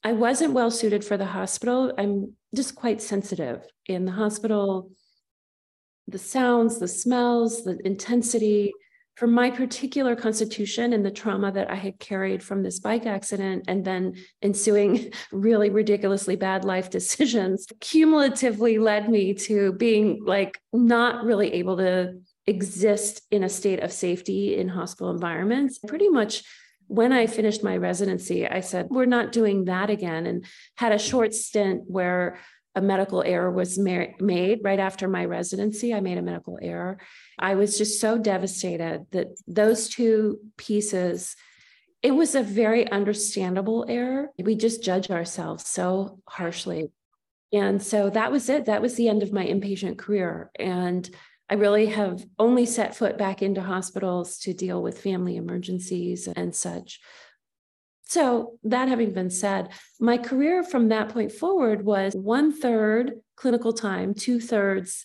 I 0.05 0.13
wasn't 0.13 0.53
well 0.53 0.71
suited 0.71 1.03
for 1.03 1.17
the 1.17 1.25
hospital. 1.25 1.95
I'm 1.97 2.35
just 2.55 2.75
quite 2.75 3.01
sensitive 3.01 3.67
in 3.87 4.05
the 4.05 4.13
hospital. 4.13 4.91
The 6.09 6.19
sounds, 6.19 6.79
the 6.79 6.89
smells, 6.89 7.65
the 7.65 7.79
intensity, 7.85 8.73
for 9.19 9.27
my 9.27 9.51
particular 9.51 10.15
constitution 10.15 10.93
and 10.93 11.05
the 11.05 11.11
trauma 11.11 11.51
that 11.51 11.69
I 11.69 11.75
had 11.75 11.99
carried 11.99 12.41
from 12.41 12.63
this 12.63 12.79
bike 12.79 13.05
accident 13.05 13.65
and 13.67 13.85
then 13.85 14.15
ensuing 14.43 15.13
really 15.33 15.71
ridiculously 15.71 16.37
bad 16.37 16.65
life 16.65 16.89
decisions 16.99 17.67
cumulatively 17.81 18.79
led 18.79 19.09
me 19.09 19.35
to 19.35 19.73
being 19.73 20.23
like 20.25 20.57
not 20.73 21.25
really 21.25 21.53
able 21.55 21.79
to 21.79 22.21
exist 22.47 23.23
in 23.33 23.43
a 23.43 23.49
state 23.49 23.81
of 23.81 23.93
safety 23.93 24.57
in 24.57 24.69
hospital 24.69 25.11
environments. 25.11 25.79
Pretty 25.79 26.09
much 26.09 26.45
when 26.87 27.13
I 27.13 27.27
finished 27.27 27.65
my 27.65 27.77
residency, 27.77 28.47
I 28.47 28.61
said, 28.61 28.87
we're 28.89 29.05
not 29.05 29.33
doing 29.33 29.67
that 29.67 29.91
again, 29.91 30.27
and 30.27 30.47
had 30.77 30.93
a 30.93 30.99
short 30.99 31.35
stint 31.35 31.83
where 31.87 32.39
a 32.79 32.81
medical 32.81 33.23
error 33.23 33.51
was 33.51 33.77
made 33.77 34.61
right 34.63 34.79
after 34.79 35.09
my 35.09 35.25
residency. 35.25 35.93
I 35.93 36.01
made 36.01 36.17
a 36.17 36.23
medical 36.23 36.59
error. 36.63 36.99
I 37.39 37.57
was 37.57 37.77
just 37.77 38.01
so 38.01 38.17
devastated 38.17 39.07
that 39.11 39.29
those 39.49 39.89
two 39.89 40.39
pieces, 40.57 41.35
it 42.03 42.13
was 42.13 42.37
a 42.37 42.43
very 42.43 42.89
understandable 42.91 43.85
error. 43.89 44.31
We 44.39 44.55
just 44.55 44.83
judge 44.83 45.11
ourselves 45.11 45.67
so 45.67 46.21
harshly. 46.29 46.93
And 47.53 47.83
so 47.83 48.11
that 48.11 48.31
was 48.31 48.49
it. 48.49 48.67
That 48.67 48.83
was 48.83 48.95
the 48.95 49.09
end 49.09 49.25
of 49.25 49.33
my 49.33 49.45
inpatient 49.45 49.99
career. 49.99 50.51
And 50.57 51.09
I 51.51 51.55
really 51.55 51.87
have 51.87 52.25
only 52.39 52.65
set 52.67 52.95
foot 52.95 53.19
back 53.19 53.43
into 53.43 53.61
hospitals 53.61 54.39
to 54.41 54.55
deal 54.55 54.81
with 54.83 55.01
family 55.01 55.37
emergencies 55.37 56.29
and 56.29 56.55
such. 56.55 57.01
So, 58.09 58.59
that 58.65 58.89
having 58.89 59.13
been 59.13 59.31
said, 59.31 59.69
my 60.01 60.19
career 60.19 60.63
from 60.63 60.89
that 60.89 61.11
point 61.11 61.31
forward 61.31 61.85
was 61.85 62.15
one 62.15 62.53
third 62.53 63.13
clinical 63.37 63.73
time, 63.73 64.15
two 64.15 64.41
thirds 64.41 65.05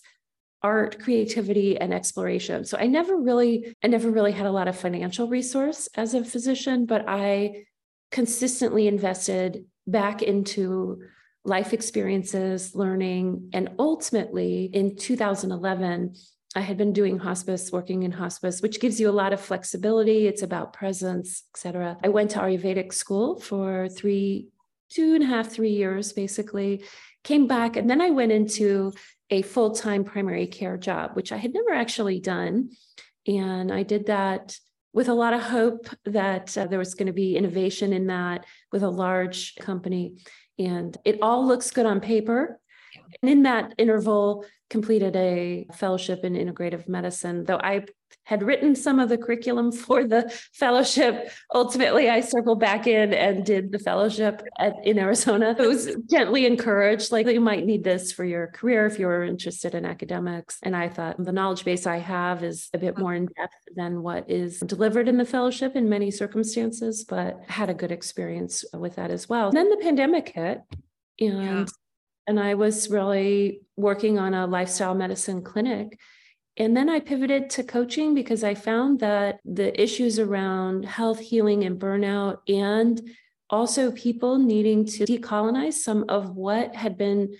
art, 0.64 0.98
creativity, 0.98 1.76
and 1.78 1.92
exploration. 1.92 2.64
So 2.64 2.78
I 2.78 2.86
never 2.86 3.16
really, 3.18 3.76
I 3.84 3.86
never 3.88 4.10
really 4.10 4.32
had 4.32 4.46
a 4.46 4.50
lot 4.50 4.66
of 4.66 4.74
financial 4.74 5.28
resource 5.28 5.90
as 5.94 6.14
a 6.14 6.24
physician, 6.24 6.86
but 6.86 7.04
I 7.06 7.66
consistently 8.10 8.88
invested 8.88 9.66
back 9.86 10.22
into 10.22 11.02
life 11.44 11.74
experiences, 11.74 12.74
learning, 12.74 13.50
and 13.52 13.72
ultimately 13.78 14.64
in 14.72 14.96
2011, 14.96 16.14
I 16.54 16.60
had 16.60 16.76
been 16.76 16.92
doing 16.92 17.18
hospice, 17.18 17.72
working 17.72 18.04
in 18.04 18.12
hospice, 18.12 18.62
which 18.62 18.80
gives 18.80 19.00
you 19.00 19.08
a 19.10 19.18
lot 19.22 19.32
of 19.32 19.40
flexibility. 19.40 20.26
It's 20.26 20.42
about 20.42 20.72
presence, 20.72 21.42
et 21.54 21.58
cetera. 21.58 21.96
I 22.04 22.08
went 22.08 22.30
to 22.32 22.38
Ayurvedic 22.38 22.92
school 22.92 23.40
for 23.40 23.88
three, 23.88 24.48
two 24.88 25.14
and 25.14 25.24
a 25.24 25.26
half, 25.26 25.50
three 25.50 25.72
years, 25.72 26.12
basically. 26.12 26.84
Came 27.24 27.46
back, 27.46 27.76
and 27.76 27.90
then 27.90 28.00
I 28.00 28.10
went 28.10 28.32
into 28.32 28.92
a 29.30 29.42
full 29.42 29.70
time 29.70 30.04
primary 30.04 30.46
care 30.46 30.76
job, 30.76 31.16
which 31.16 31.32
I 31.32 31.38
had 31.38 31.54
never 31.54 31.72
actually 31.72 32.20
done. 32.20 32.70
And 33.26 33.72
I 33.72 33.82
did 33.82 34.06
that 34.06 34.56
with 34.92 35.08
a 35.08 35.14
lot 35.14 35.32
of 35.32 35.40
hope 35.40 35.88
that 36.04 36.56
uh, 36.56 36.66
there 36.66 36.78
was 36.78 36.94
going 36.94 37.08
to 37.08 37.12
be 37.12 37.36
innovation 37.36 37.92
in 37.92 38.06
that 38.06 38.44
with 38.70 38.84
a 38.84 38.88
large 38.88 39.56
company. 39.56 40.18
And 40.58 40.96
it 41.04 41.18
all 41.20 41.46
looks 41.46 41.72
good 41.72 41.86
on 41.86 42.00
paper. 42.00 42.60
And 43.20 43.30
in 43.30 43.42
that 43.42 43.74
interval, 43.76 44.44
completed 44.74 45.14
a 45.14 45.68
fellowship 45.72 46.24
in 46.24 46.32
integrative 46.34 46.88
medicine, 46.88 47.44
though 47.44 47.60
I 47.62 47.84
had 48.24 48.42
written 48.42 48.74
some 48.74 48.98
of 48.98 49.08
the 49.08 49.16
curriculum 49.16 49.70
for 49.84 50.02
the 50.04 50.22
fellowship. 50.52 51.30
Ultimately, 51.54 52.10
I 52.10 52.18
circled 52.20 52.58
back 52.58 52.88
in 52.88 53.14
and 53.14 53.46
did 53.46 53.70
the 53.70 53.78
fellowship 53.78 54.42
at, 54.58 54.74
in 54.82 54.98
Arizona. 54.98 55.54
It 55.56 55.68
was 55.68 55.96
gently 56.10 56.44
encouraged, 56.44 57.12
like 57.12 57.28
you 57.28 57.40
might 57.40 57.64
need 57.64 57.84
this 57.84 58.10
for 58.10 58.24
your 58.24 58.48
career 58.48 58.84
if 58.86 58.98
you're 58.98 59.22
interested 59.22 59.76
in 59.76 59.84
academics. 59.84 60.58
And 60.64 60.74
I 60.74 60.88
thought 60.88 61.22
the 61.22 61.30
knowledge 61.38 61.64
base 61.64 61.86
I 61.86 61.98
have 61.98 62.42
is 62.42 62.68
a 62.74 62.78
bit 62.78 62.98
more 62.98 63.14
in 63.14 63.26
depth 63.26 63.54
than 63.76 64.02
what 64.02 64.28
is 64.28 64.58
delivered 64.58 65.06
in 65.06 65.18
the 65.18 65.24
fellowship 65.24 65.76
in 65.76 65.88
many 65.88 66.10
circumstances, 66.10 67.04
but 67.04 67.38
had 67.46 67.70
a 67.70 67.74
good 67.74 67.92
experience 67.92 68.64
with 68.74 68.96
that 68.96 69.12
as 69.12 69.28
well. 69.28 69.46
And 69.50 69.56
then 69.56 69.70
the 69.70 69.84
pandemic 69.88 70.30
hit. 70.30 70.62
And 71.20 71.42
yeah 71.44 71.64
and 72.26 72.40
I 72.40 72.54
was 72.54 72.90
really 72.90 73.62
working 73.76 74.18
on 74.18 74.34
a 74.34 74.46
lifestyle 74.46 74.94
medicine 74.94 75.42
clinic. 75.42 75.98
And 76.56 76.76
then 76.76 76.88
I 76.88 77.00
pivoted 77.00 77.50
to 77.50 77.64
coaching 77.64 78.14
because 78.14 78.44
I 78.44 78.54
found 78.54 79.00
that 79.00 79.40
the 79.44 79.80
issues 79.80 80.18
around 80.18 80.84
health, 80.84 81.18
healing, 81.18 81.64
and 81.64 81.80
burnout, 81.80 82.38
and 82.48 83.00
also 83.50 83.90
people 83.90 84.38
needing 84.38 84.86
to 84.86 85.04
decolonize 85.04 85.74
some 85.74 86.04
of 86.08 86.36
what 86.36 86.74
had 86.74 86.96
been 86.96 87.34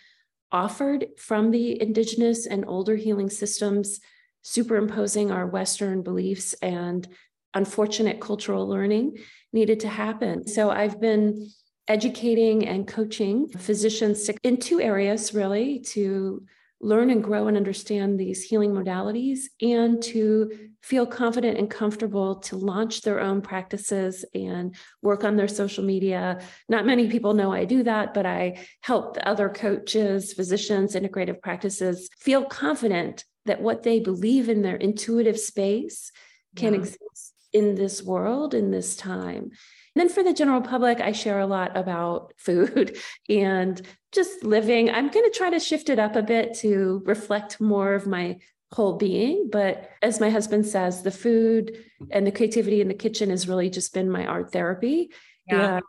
offered 0.50 1.06
from 1.16 1.50
the 1.50 1.80
indigenous 1.80 2.46
and 2.46 2.64
older 2.66 2.96
healing 2.96 3.30
systems, 3.30 4.00
superimposing 4.42 5.30
our 5.30 5.46
Western 5.46 6.02
beliefs 6.02 6.54
and 6.54 7.08
unfortunate 7.54 8.20
cultural 8.20 8.68
learning 8.68 9.16
needed 9.52 9.80
to 9.80 9.88
happen. 9.88 10.46
So 10.46 10.70
I've 10.70 11.00
been 11.00 11.48
educating 11.88 12.66
and 12.66 12.88
coaching 12.88 13.48
physicians 13.48 14.30
in 14.42 14.56
two 14.56 14.80
areas 14.80 15.34
really 15.34 15.80
to 15.80 16.44
learn 16.80 17.08
and 17.08 17.24
grow 17.24 17.48
and 17.48 17.56
understand 17.56 18.20
these 18.20 18.42
healing 18.42 18.72
modalities 18.72 19.44
and 19.62 20.02
to 20.02 20.50
feel 20.82 21.06
confident 21.06 21.56
and 21.56 21.70
comfortable 21.70 22.36
to 22.36 22.56
launch 22.56 23.00
their 23.00 23.20
own 23.20 23.40
practices 23.40 24.24
and 24.34 24.74
work 25.00 25.24
on 25.24 25.36
their 25.36 25.48
social 25.48 25.82
media. 25.82 26.40
Not 26.68 26.84
many 26.84 27.08
people 27.08 27.32
know 27.32 27.52
I 27.52 27.64
do 27.64 27.82
that, 27.84 28.12
but 28.12 28.26
I 28.26 28.66
help 28.82 29.16
other 29.22 29.48
coaches, 29.48 30.34
physicians, 30.34 30.94
integrative 30.94 31.40
practices 31.40 32.10
feel 32.18 32.44
confident 32.44 33.24
that 33.46 33.62
what 33.62 33.82
they 33.82 34.00
believe 34.00 34.50
in 34.50 34.60
their 34.60 34.76
intuitive 34.76 35.40
space 35.40 36.12
can 36.54 36.74
yeah. 36.74 36.80
exist 36.80 37.32
in 37.54 37.76
this 37.76 38.02
world 38.02 38.52
in 38.52 38.70
this 38.70 38.96
time 38.96 39.52
then 39.94 40.08
for 40.08 40.22
the 40.22 40.32
general 40.32 40.60
public, 40.60 41.00
I 41.00 41.12
share 41.12 41.40
a 41.40 41.46
lot 41.46 41.76
about 41.76 42.32
food 42.38 42.96
and 43.28 43.80
just 44.12 44.44
living. 44.44 44.90
I'm 44.90 45.10
going 45.10 45.30
to 45.30 45.36
try 45.36 45.50
to 45.50 45.60
shift 45.60 45.88
it 45.88 45.98
up 45.98 46.16
a 46.16 46.22
bit 46.22 46.54
to 46.58 47.02
reflect 47.04 47.60
more 47.60 47.94
of 47.94 48.06
my 48.06 48.38
whole 48.72 48.96
being. 48.96 49.48
But 49.50 49.88
as 50.02 50.20
my 50.20 50.30
husband 50.30 50.66
says, 50.66 51.02
the 51.02 51.10
food 51.10 51.78
and 52.10 52.26
the 52.26 52.32
creativity 52.32 52.80
in 52.80 52.88
the 52.88 52.94
kitchen 52.94 53.30
has 53.30 53.48
really 53.48 53.70
just 53.70 53.94
been 53.94 54.10
my 54.10 54.26
art 54.26 54.52
therapy. 54.52 55.10
Yeah. 55.48 55.80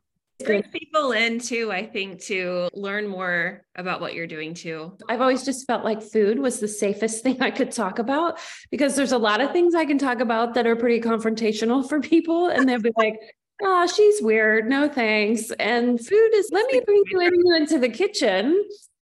Brings 0.44 0.68
people 0.68 1.14
in 1.14 1.40
too, 1.40 1.72
I 1.72 1.86
think, 1.86 2.20
to 2.24 2.68
learn 2.74 3.08
more 3.08 3.66
about 3.76 4.02
what 4.02 4.14
you're 4.14 4.28
doing 4.28 4.54
too. 4.54 4.98
I've 5.08 5.22
always 5.22 5.46
just 5.46 5.66
felt 5.66 5.86
like 5.86 6.04
food 6.04 6.40
was 6.40 6.60
the 6.60 6.68
safest 6.68 7.24
thing 7.24 7.42
I 7.42 7.52
could 7.52 7.72
talk 7.72 8.00
about 8.00 8.40
because 8.70 8.96
there's 8.96 9.14
a 9.14 9.18
lot 9.18 9.40
of 9.40 9.52
things 9.52 9.74
I 9.74 9.86
can 9.86 9.98
talk 9.98 10.20
about 10.20 10.54
that 10.56 10.68
are 10.68 10.76
pretty 10.76 11.00
confrontational 11.00 11.88
for 11.88 12.02
people. 12.02 12.48
And 12.48 12.68
they'll 12.68 12.82
be 12.82 12.92
like, 12.98 13.18
oh, 13.62 13.88
she's 13.88 14.22
weird. 14.22 14.68
No 14.68 14.88
thanks. 14.88 15.52
And 15.52 16.00
food 16.00 16.32
is, 16.34 16.50
let 16.52 16.72
me 16.72 16.82
bring 16.86 17.04
you, 17.08 17.56
into 17.56 17.80
the 17.80 17.90
kitchen. 17.90 18.64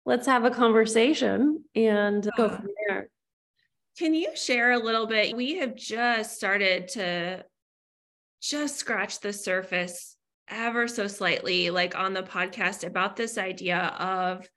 Let's 0.05 0.27
have 0.27 0.45
a 0.45 0.51
conversation 0.51 1.65
and 1.75 2.29
go 2.37 2.47
uh, 2.47 2.57
from 2.57 2.69
there. 2.87 3.09
Can 3.99 4.15
you 4.15 4.29
share 4.35 4.73
a 4.73 4.79
little 4.79 5.07
bit? 5.07 5.37
We 5.37 5.57
have 5.57 5.75
just 5.75 6.37
started 6.37 6.89
to 6.89 7.45
just 8.41 8.77
scratch 8.77 9.21
the 9.21 9.33
surface 9.33 10.17
ever 10.49 10.89
so 10.89 11.09
slightly, 11.09 11.71
like 11.71 11.99
on 11.99 12.15
the 12.15 12.23
podcast, 12.23 12.87
about 12.87 13.17
this 13.17 13.37
idea 13.37 13.79
of 13.99 14.49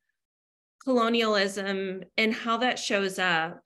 colonialism 0.83 2.03
and 2.17 2.33
how 2.33 2.57
that 2.57 2.79
shows 2.79 3.19
up 3.19 3.61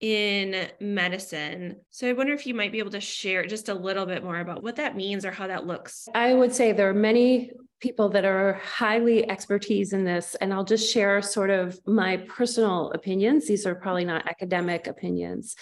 in 0.00 0.68
medicine. 0.80 1.76
So 1.90 2.08
I 2.08 2.12
wonder 2.12 2.32
if 2.32 2.46
you 2.46 2.54
might 2.54 2.72
be 2.72 2.78
able 2.78 2.92
to 2.92 3.00
share 3.00 3.44
just 3.44 3.68
a 3.68 3.74
little 3.74 4.06
bit 4.06 4.22
more 4.22 4.38
about 4.38 4.62
what 4.62 4.76
that 4.76 4.96
means 4.96 5.24
or 5.24 5.32
how 5.32 5.48
that 5.48 5.66
looks. 5.66 6.08
I 6.14 6.34
would 6.34 6.54
say 6.54 6.72
there 6.72 6.88
are 6.88 6.94
many 6.94 7.52
people 7.80 8.08
that 8.10 8.24
are 8.24 8.54
highly 8.54 9.28
expertise 9.28 9.92
in 9.92 10.04
this, 10.04 10.34
and 10.36 10.52
I'll 10.52 10.64
just 10.64 10.92
share 10.92 11.20
sort 11.22 11.50
of 11.50 11.78
my 11.86 12.18
personal 12.28 12.90
opinions. 12.92 13.46
These 13.46 13.66
are 13.66 13.74
probably 13.74 14.04
not 14.04 14.28
academic 14.28 14.86
opinions. 14.86 15.56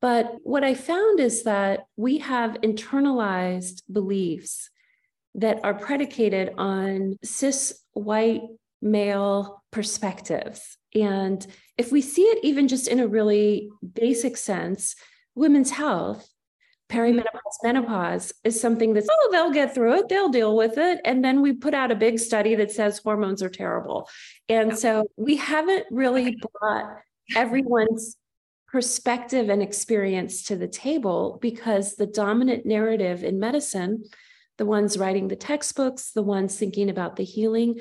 But 0.00 0.36
what 0.42 0.64
I 0.64 0.74
found 0.74 1.20
is 1.20 1.42
that 1.42 1.80
we 1.96 2.18
have 2.18 2.60
internalized 2.62 3.82
beliefs 3.90 4.70
that 5.34 5.60
are 5.62 5.74
predicated 5.74 6.54
on 6.56 7.18
cis 7.22 7.82
white 7.92 8.42
male 8.82 9.62
perspectives. 9.70 10.76
And 10.94 11.46
if 11.80 11.90
we 11.90 12.02
see 12.02 12.22
it 12.22 12.44
even 12.44 12.68
just 12.68 12.88
in 12.88 13.00
a 13.00 13.08
really 13.08 13.70
basic 13.94 14.36
sense, 14.36 14.96
women's 15.34 15.70
health, 15.70 16.28
perimenopause, 16.90 17.56
menopause 17.62 18.32
is 18.44 18.60
something 18.60 18.92
that's, 18.92 19.08
oh, 19.10 19.28
they'll 19.32 19.50
get 19.50 19.74
through 19.74 19.94
it, 19.94 20.08
they'll 20.10 20.28
deal 20.28 20.54
with 20.54 20.76
it. 20.76 21.00
And 21.06 21.24
then 21.24 21.40
we 21.40 21.54
put 21.54 21.72
out 21.72 21.90
a 21.90 21.94
big 21.96 22.18
study 22.18 22.54
that 22.56 22.70
says 22.70 22.98
hormones 22.98 23.42
are 23.42 23.48
terrible. 23.48 24.10
And 24.46 24.78
so 24.78 25.06
we 25.16 25.36
haven't 25.36 25.86
really 25.90 26.36
brought 26.60 26.98
everyone's 27.34 28.18
perspective 28.68 29.48
and 29.48 29.62
experience 29.62 30.42
to 30.44 30.56
the 30.56 30.68
table 30.68 31.38
because 31.40 31.96
the 31.96 32.06
dominant 32.06 32.66
narrative 32.66 33.24
in 33.24 33.40
medicine, 33.40 34.04
the 34.58 34.66
ones 34.66 34.98
writing 34.98 35.28
the 35.28 35.36
textbooks, 35.36 36.10
the 36.10 36.22
ones 36.22 36.58
thinking 36.58 36.90
about 36.90 37.16
the 37.16 37.24
healing, 37.24 37.80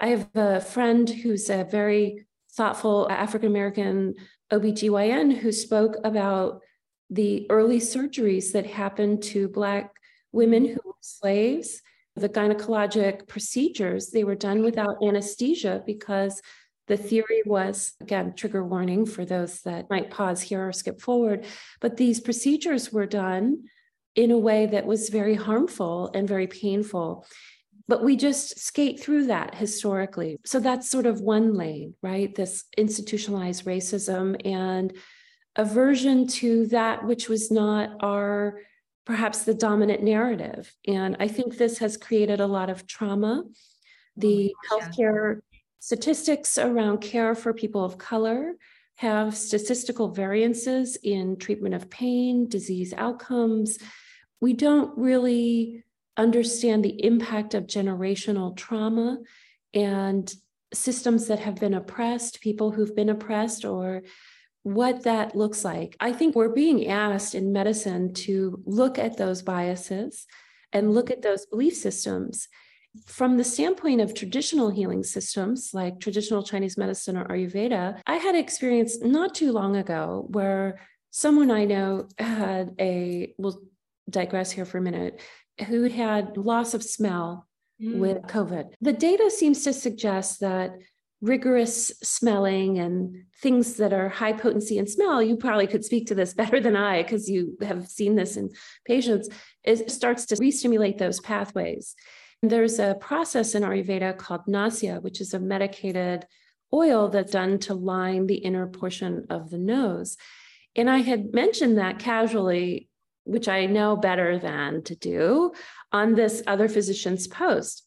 I 0.00 0.08
have 0.08 0.28
a 0.34 0.60
friend 0.60 1.08
who's 1.08 1.48
a 1.48 1.62
very 1.62 2.26
thoughtful 2.56 3.06
uh, 3.10 3.14
African 3.14 3.48
American 3.48 4.14
OBGYN 4.52 5.36
who 5.36 5.52
spoke 5.52 5.96
about 6.04 6.62
the 7.10 7.46
early 7.50 7.78
surgeries 7.78 8.52
that 8.52 8.66
happened 8.66 9.22
to 9.22 9.48
Black 9.48 9.92
women 10.32 10.64
who 10.64 10.80
were 10.84 10.92
slaves. 11.00 11.82
The 12.16 12.28
gynecologic 12.28 13.28
procedures, 13.28 14.08
they 14.08 14.24
were 14.24 14.34
done 14.34 14.62
without 14.62 15.02
anesthesia 15.02 15.82
because 15.84 16.40
the 16.88 16.96
theory 16.96 17.42
was, 17.44 17.94
again, 18.00 18.32
trigger 18.34 18.64
warning 18.64 19.06
for 19.06 19.24
those 19.24 19.62
that 19.62 19.90
might 19.90 20.10
pause 20.10 20.40
here 20.40 20.68
or 20.68 20.72
skip 20.72 21.00
forward, 21.00 21.44
but 21.80 21.96
these 21.96 22.20
procedures 22.20 22.92
were 22.92 23.06
done 23.06 23.64
in 24.14 24.30
a 24.30 24.38
way 24.38 24.66
that 24.66 24.86
was 24.86 25.10
very 25.10 25.34
harmful 25.34 26.10
and 26.14 26.26
very 26.26 26.46
painful. 26.46 27.26
But 27.88 28.02
we 28.02 28.16
just 28.16 28.58
skate 28.58 29.00
through 29.00 29.26
that 29.26 29.54
historically. 29.54 30.38
So 30.44 30.58
that's 30.58 30.90
sort 30.90 31.06
of 31.06 31.20
one 31.20 31.54
lane, 31.54 31.94
right? 32.02 32.34
This 32.34 32.64
institutionalized 32.76 33.64
racism 33.64 34.36
and 34.44 34.92
aversion 35.54 36.26
to 36.26 36.66
that 36.66 37.04
which 37.04 37.28
was 37.28 37.50
not 37.50 37.90
our, 38.00 38.60
perhaps 39.04 39.44
the 39.44 39.54
dominant 39.54 40.02
narrative. 40.02 40.74
And 40.86 41.16
I 41.20 41.28
think 41.28 41.56
this 41.56 41.78
has 41.78 41.96
created 41.96 42.40
a 42.40 42.46
lot 42.46 42.70
of 42.70 42.86
trauma. 42.86 43.44
Oh 43.46 43.50
the 44.16 44.54
oh 44.72 44.80
healthcare 44.80 45.40
statistics 45.78 46.58
around 46.58 46.98
care 46.98 47.34
for 47.34 47.52
people 47.52 47.84
of 47.84 47.98
color 47.98 48.54
have 48.96 49.36
statistical 49.36 50.08
variances 50.08 50.96
in 51.02 51.36
treatment 51.36 51.74
of 51.74 51.90
pain, 51.90 52.48
disease 52.48 52.94
outcomes. 52.96 53.78
We 54.40 54.54
don't 54.54 54.96
really 54.98 55.84
understand 56.16 56.84
the 56.84 57.04
impact 57.04 57.54
of 57.54 57.66
generational 57.66 58.56
trauma 58.56 59.18
and 59.74 60.32
systems 60.72 61.28
that 61.28 61.38
have 61.40 61.56
been 61.56 61.74
oppressed, 61.74 62.40
people 62.40 62.70
who've 62.70 62.96
been 62.96 63.08
oppressed, 63.08 63.64
or 63.64 64.02
what 64.62 65.04
that 65.04 65.36
looks 65.36 65.64
like. 65.64 65.96
I 66.00 66.12
think 66.12 66.34
we're 66.34 66.48
being 66.48 66.88
asked 66.88 67.34
in 67.34 67.52
medicine 67.52 68.14
to 68.14 68.62
look 68.64 68.98
at 68.98 69.16
those 69.16 69.42
biases 69.42 70.26
and 70.72 70.92
look 70.92 71.10
at 71.10 71.22
those 71.22 71.46
belief 71.46 71.76
systems. 71.76 72.48
From 73.04 73.36
the 73.36 73.44
standpoint 73.44 74.00
of 74.00 74.14
traditional 74.14 74.70
healing 74.70 75.04
systems 75.04 75.70
like 75.72 76.00
traditional 76.00 76.42
Chinese 76.42 76.78
medicine 76.78 77.16
or 77.16 77.26
Ayurveda, 77.26 78.00
I 78.06 78.16
had 78.16 78.34
experience 78.34 79.00
not 79.00 79.34
too 79.34 79.52
long 79.52 79.76
ago 79.76 80.26
where 80.30 80.80
someone 81.10 81.50
I 81.50 81.64
know 81.66 82.08
had 82.18 82.74
a, 82.80 83.34
we'll 83.38 83.60
digress 84.08 84.50
here 84.50 84.64
for 84.64 84.78
a 84.78 84.82
minute, 84.82 85.20
who 85.66 85.84
had 85.84 86.36
loss 86.36 86.74
of 86.74 86.82
smell 86.82 87.46
mm. 87.82 87.98
with 87.98 88.22
COVID. 88.22 88.72
The 88.80 88.92
data 88.92 89.30
seems 89.30 89.64
to 89.64 89.72
suggest 89.72 90.40
that 90.40 90.72
rigorous 91.22 91.88
smelling 92.02 92.78
and 92.78 93.24
things 93.40 93.74
that 93.76 93.92
are 93.92 94.08
high 94.08 94.32
potency 94.32 94.78
in 94.78 94.86
smell, 94.86 95.22
you 95.22 95.36
probably 95.36 95.66
could 95.66 95.84
speak 95.84 96.06
to 96.06 96.14
this 96.14 96.34
better 96.40 96.60
than 96.60 96.76
I 96.76 97.02
because 97.02 97.28
you 97.28 97.56
have 97.62 97.88
seen 97.88 98.16
this 98.16 98.36
in 98.36 98.50
patients, 98.84 99.28
it 99.64 99.90
starts 99.90 100.26
to 100.26 100.36
re-stimulate 100.36 100.98
those 100.98 101.20
pathways. 101.20 101.94
And 102.42 102.50
there's 102.50 102.78
a 102.78 102.96
process 103.00 103.54
in 103.54 103.62
Ayurveda 103.62 104.18
called 104.18 104.46
nasya, 104.46 105.00
which 105.00 105.20
is 105.20 105.32
a 105.32 105.40
medicated 105.40 106.26
oil 106.72 107.08
that's 107.08 107.32
done 107.32 107.58
to 107.60 107.74
line 107.74 108.26
the 108.26 108.36
inner 108.36 108.66
portion 108.66 109.26
of 109.30 109.50
the 109.50 109.58
nose. 109.58 110.16
And 110.74 110.90
I 110.90 110.98
had 110.98 111.32
mentioned 111.32 111.78
that 111.78 111.98
casually 111.98 112.90
which 113.26 113.48
I 113.48 113.66
know 113.66 113.96
better 113.96 114.38
than 114.38 114.82
to 114.84 114.94
do, 114.94 115.52
on 115.92 116.14
this 116.14 116.42
other 116.46 116.68
physician's 116.68 117.26
post. 117.26 117.84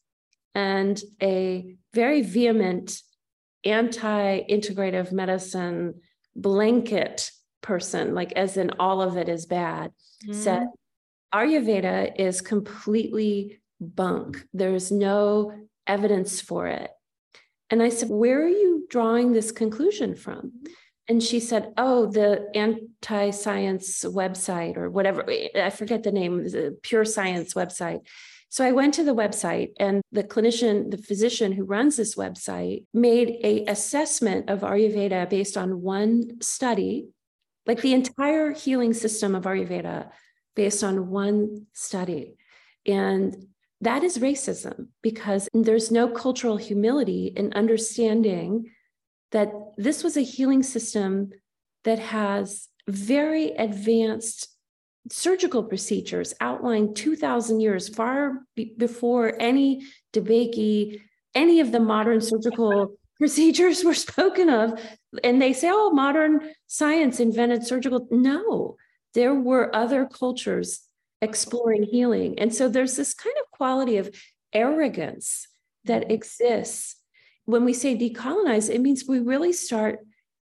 And 0.54 1.00
a 1.22 1.76
very 1.94 2.22
vehement 2.22 3.00
anti 3.64 4.40
integrative 4.48 5.12
medicine 5.12 5.94
blanket 6.36 7.30
person, 7.62 8.14
like 8.14 8.32
as 8.32 8.56
in 8.56 8.72
all 8.78 9.02
of 9.02 9.16
it 9.16 9.28
is 9.28 9.46
bad, 9.46 9.92
mm-hmm. 10.24 10.32
said 10.32 10.66
Ayurveda 11.34 12.18
is 12.18 12.40
completely 12.40 13.60
bunk. 13.80 14.44
There's 14.52 14.90
no 14.90 15.52
evidence 15.86 16.40
for 16.40 16.66
it. 16.66 16.90
And 17.70 17.82
I 17.82 17.88
said, 17.88 18.10
Where 18.10 18.42
are 18.42 18.48
you 18.48 18.86
drawing 18.90 19.32
this 19.32 19.52
conclusion 19.52 20.16
from? 20.16 20.52
And 21.10 21.20
she 21.20 21.40
said, 21.40 21.72
"Oh, 21.76 22.06
the 22.06 22.48
anti-science 22.54 24.04
website 24.04 24.76
or 24.76 24.88
whatever. 24.88 25.20
I 25.56 25.70
forget 25.70 26.04
the 26.04 26.12
name. 26.12 26.44
The 26.44 26.78
Pure 26.82 27.06
Science 27.06 27.54
website." 27.54 28.06
So 28.48 28.64
I 28.64 28.70
went 28.70 28.94
to 28.94 29.04
the 29.04 29.20
website, 29.22 29.70
and 29.80 30.02
the 30.12 30.22
clinician, 30.22 30.90
the 30.90 31.02
physician 31.08 31.50
who 31.52 31.64
runs 31.64 31.96
this 31.96 32.14
website, 32.14 32.84
made 32.94 33.28
a 33.42 33.64
assessment 33.66 34.48
of 34.48 34.60
Ayurveda 34.60 35.28
based 35.28 35.56
on 35.56 35.82
one 35.82 36.40
study, 36.40 37.08
like 37.66 37.80
the 37.82 37.94
entire 38.00 38.52
healing 38.52 38.94
system 38.94 39.34
of 39.34 39.44
Ayurveda, 39.44 40.10
based 40.54 40.84
on 40.84 41.10
one 41.10 41.66
study, 41.72 42.36
and 42.86 43.48
that 43.80 44.04
is 44.04 44.18
racism 44.18 44.76
because 45.02 45.48
there's 45.52 45.90
no 45.90 46.06
cultural 46.08 46.56
humility 46.56 47.32
in 47.40 47.52
understanding 47.62 48.70
that 49.32 49.52
this 49.76 50.02
was 50.02 50.16
a 50.16 50.22
healing 50.22 50.62
system 50.62 51.30
that 51.84 51.98
has 51.98 52.68
very 52.88 53.50
advanced 53.52 54.48
surgical 55.10 55.62
procedures 55.64 56.34
outlined 56.40 56.94
2000 56.96 57.60
years 57.60 57.88
far 57.88 58.42
be- 58.54 58.74
before 58.76 59.40
any 59.40 59.86
DeBakey, 60.12 61.00
any 61.34 61.60
of 61.60 61.72
the 61.72 61.80
modern 61.80 62.20
surgical 62.20 62.94
procedures 63.18 63.84
were 63.84 63.94
spoken 63.94 64.50
of. 64.50 64.78
And 65.24 65.40
they 65.40 65.52
say 65.52 65.70
oh 65.72 65.90
modern 65.90 66.52
science 66.66 67.20
invented 67.20 67.66
surgical. 67.66 68.06
No 68.10 68.76
there 69.14 69.34
were 69.34 69.74
other 69.74 70.06
cultures 70.06 70.80
exploring 71.22 71.82
healing. 71.82 72.38
And 72.38 72.54
so 72.54 72.68
there's 72.68 72.96
this 72.96 73.14
kind 73.14 73.34
of 73.40 73.50
quality 73.50 73.96
of 73.96 74.14
arrogance 74.52 75.46
that 75.84 76.10
exists 76.10 76.96
when 77.50 77.64
we 77.64 77.72
say 77.72 77.96
decolonize, 77.96 78.72
it 78.72 78.80
means 78.80 79.04
we 79.06 79.18
really 79.18 79.52
start 79.52 80.00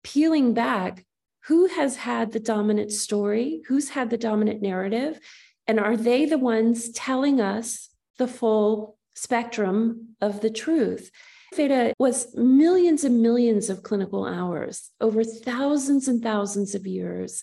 peeling 0.02 0.54
back 0.54 1.04
who 1.44 1.66
has 1.66 1.96
had 1.96 2.32
the 2.32 2.40
dominant 2.40 2.92
story, 2.92 3.62
who's 3.68 3.90
had 3.90 4.11
the 4.11 4.18
dominant 4.18 4.61
narrative, 4.61 5.18
and 5.66 5.80
are 5.80 5.96
they 5.96 6.26
the 6.26 6.38
ones 6.38 6.90
telling 6.90 7.40
us 7.40 7.88
the 8.18 8.28
full 8.28 8.98
spectrum 9.14 10.14
of 10.20 10.40
the 10.40 10.50
truth? 10.50 11.11
Veda 11.54 11.94
was 11.98 12.34
millions 12.37 13.04
and 13.04 13.22
millions 13.22 13.70
of 13.70 13.82
clinical 13.82 14.26
hours 14.26 14.90
over 15.00 15.24
thousands 15.24 16.08
and 16.08 16.22
thousands 16.22 16.74
of 16.74 16.87
years. 16.87 17.42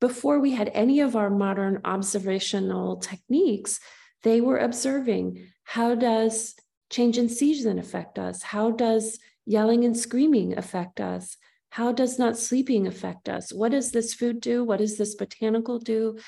Before 0.00 0.38
we 0.38 0.52
had 0.52 0.70
any 0.72 1.00
of 1.00 1.14
our 1.14 1.30
modern 1.30 1.80
observational 1.84 2.96
techniques, 2.96 3.80
they 4.22 4.40
were 4.40 4.58
observing 4.58 5.46
how 5.64 5.94
does 5.94 6.54
change 6.94 7.18
in 7.18 7.28
season 7.28 7.78
affect 7.78 8.18
us? 8.18 8.42
How 8.42 8.70
does 8.70 9.18
yelling 9.44 9.84
and 9.84 9.96
screaming 9.96 10.56
affect 10.56 11.00
us? 11.00 11.36
How 11.70 11.90
does 11.90 12.20
not 12.20 12.38
sleeping 12.38 12.86
affect 12.86 13.28
us? 13.28 13.52
What 13.52 13.72
does 13.72 13.90
this 13.90 14.14
food 14.14 14.40
do? 14.40 14.62
What 14.62 14.78
does 14.78 14.96
this 14.96 15.16
botanical 15.16 15.80
do? 15.80 16.18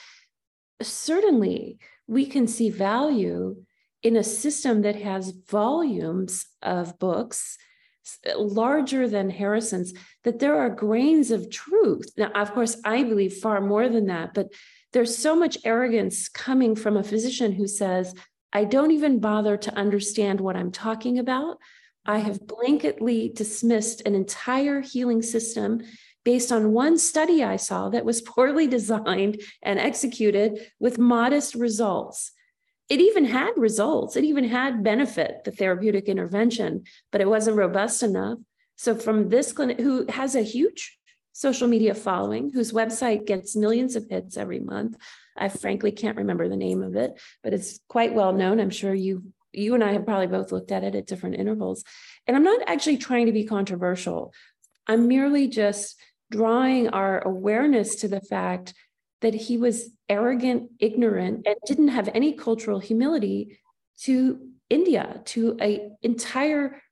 Certainly, 0.83 1.79
we 2.09 2.27
can 2.27 2.49
see 2.49 2.71
value 2.71 3.63
in 4.03 4.17
a 4.17 4.25
system 4.25 4.83
that 4.83 4.97
has 4.97 5.39
volumes 5.49 6.47
of 6.63 6.99
books 6.99 7.59
larger 8.37 9.09
than 9.09 9.31
Harrison's, 9.31 9.93
that 10.25 10.39
there 10.41 10.59
are 10.59 10.71
grains 10.71 11.31
of 11.31 11.51
truth. 11.51 12.09
Now, 12.17 12.31
of 12.35 12.53
course, 12.53 12.77
I 12.85 13.05
believe 13.05 13.35
far 13.35 13.61
more 13.61 13.89
than 13.89 14.07
that, 14.07 14.35
but 14.35 14.49
there's 14.93 15.17
so 15.17 15.35
much 15.35 15.59
arrogance 15.65 16.29
coming 16.29 16.75
from 16.77 16.97
a 16.97 17.05
physician 17.05 17.53
who 17.53 17.67
says, 17.67 18.15
I 18.57 18.65
don't 18.65 18.93
even 18.93 19.19
bother 19.19 19.59
to 19.59 19.75
understand 19.77 20.41
what 20.41 20.57
I'm 20.57 20.73
talking 20.73 21.19
about. 21.19 21.59
I 22.07 22.21
have 22.21 22.47
blanketly 22.47 23.35
dismissed 23.35 24.01
an 24.07 24.15
entire 24.15 24.81
healing 24.81 25.21
system 25.21 25.83
based 26.25 26.51
on 26.51 26.73
one 26.73 26.97
study 26.97 27.45
I 27.45 27.57
saw 27.57 27.91
that 27.91 28.07
was 28.07 28.23
poorly 28.35 28.67
designed 28.67 29.43
and 29.63 29.79
executed 29.79 30.71
with 30.81 30.97
modest 30.97 31.55
results. 31.55 32.33
It 32.89 32.99
even 32.99 33.27
had 33.27 33.51
results, 33.59 34.17
it 34.17 34.25
even 34.25 34.45
had 34.45 34.83
benefit, 34.83 35.45
the 35.45 35.51
therapeutic 35.51 36.07
intervention, 36.07 36.85
but 37.13 37.21
it 37.21 37.29
wasn't 37.29 37.59
robust 37.59 38.03
enough. 38.03 38.39
So, 38.77 38.95
from 38.95 39.29
this 39.29 39.53
clinic, 39.53 39.81
who 39.81 40.07
has 40.09 40.35
a 40.35 40.41
huge 40.41 40.99
social 41.35 41.69
media 41.69 41.95
following, 41.95 42.53
whose 42.55 42.73
website 42.73 43.27
gets 43.27 43.55
millions 43.55 43.97
of 43.97 44.07
hits 44.09 44.39
every 44.39 44.61
month, 44.61 44.97
I 45.39 45.49
frankly 45.49 45.93
can't 45.93 46.17
remember 46.17 46.49
the 46.49 46.57
name 46.57 46.83
of 46.83 46.97
it, 46.97 47.19
but 47.43 47.53
it's 47.53 47.81
quite 47.89 48.15
well 48.15 48.33
known. 48.33 48.61
I'm 48.61 48.71
sure 48.71 48.95
you 48.95 49.33
you 49.53 49.75
and 49.75 49.83
I 49.83 49.93
have 49.93 50.05
probably 50.05 50.27
both 50.27 50.53
looked 50.53 50.71
at 50.71 50.85
it 50.85 50.95
at 50.95 51.07
different 51.07 51.37
intervals. 51.37 51.83
And 52.27 52.37
I'm 52.37 52.45
not 52.45 52.61
actually 52.67 52.99
trying 52.99 53.27
to 53.27 53.33
be 53.33 53.45
controversial. 53.45 54.35
I'm 54.87 55.09
merely 55.09 55.49
just 55.49 55.97
drawing 56.31 56.89
our 56.89 57.21
awareness 57.27 57.97
to 57.97 58.09
the 58.09 58.21
fact 58.21 58.75
that 59.23 59.35
he 59.35 59.57
was 59.57 59.91
arrogant, 60.09 60.71
ignorant, 60.79 61.47
and 61.47 61.57
didn't 61.67 61.89
have 61.89 62.11
any 62.13 62.35
cultural 62.35 62.79
humility 62.79 63.59
to 64.03 64.39
India, 64.69 65.23
to 65.25 65.57
an 65.59 65.97
entire 66.03 66.83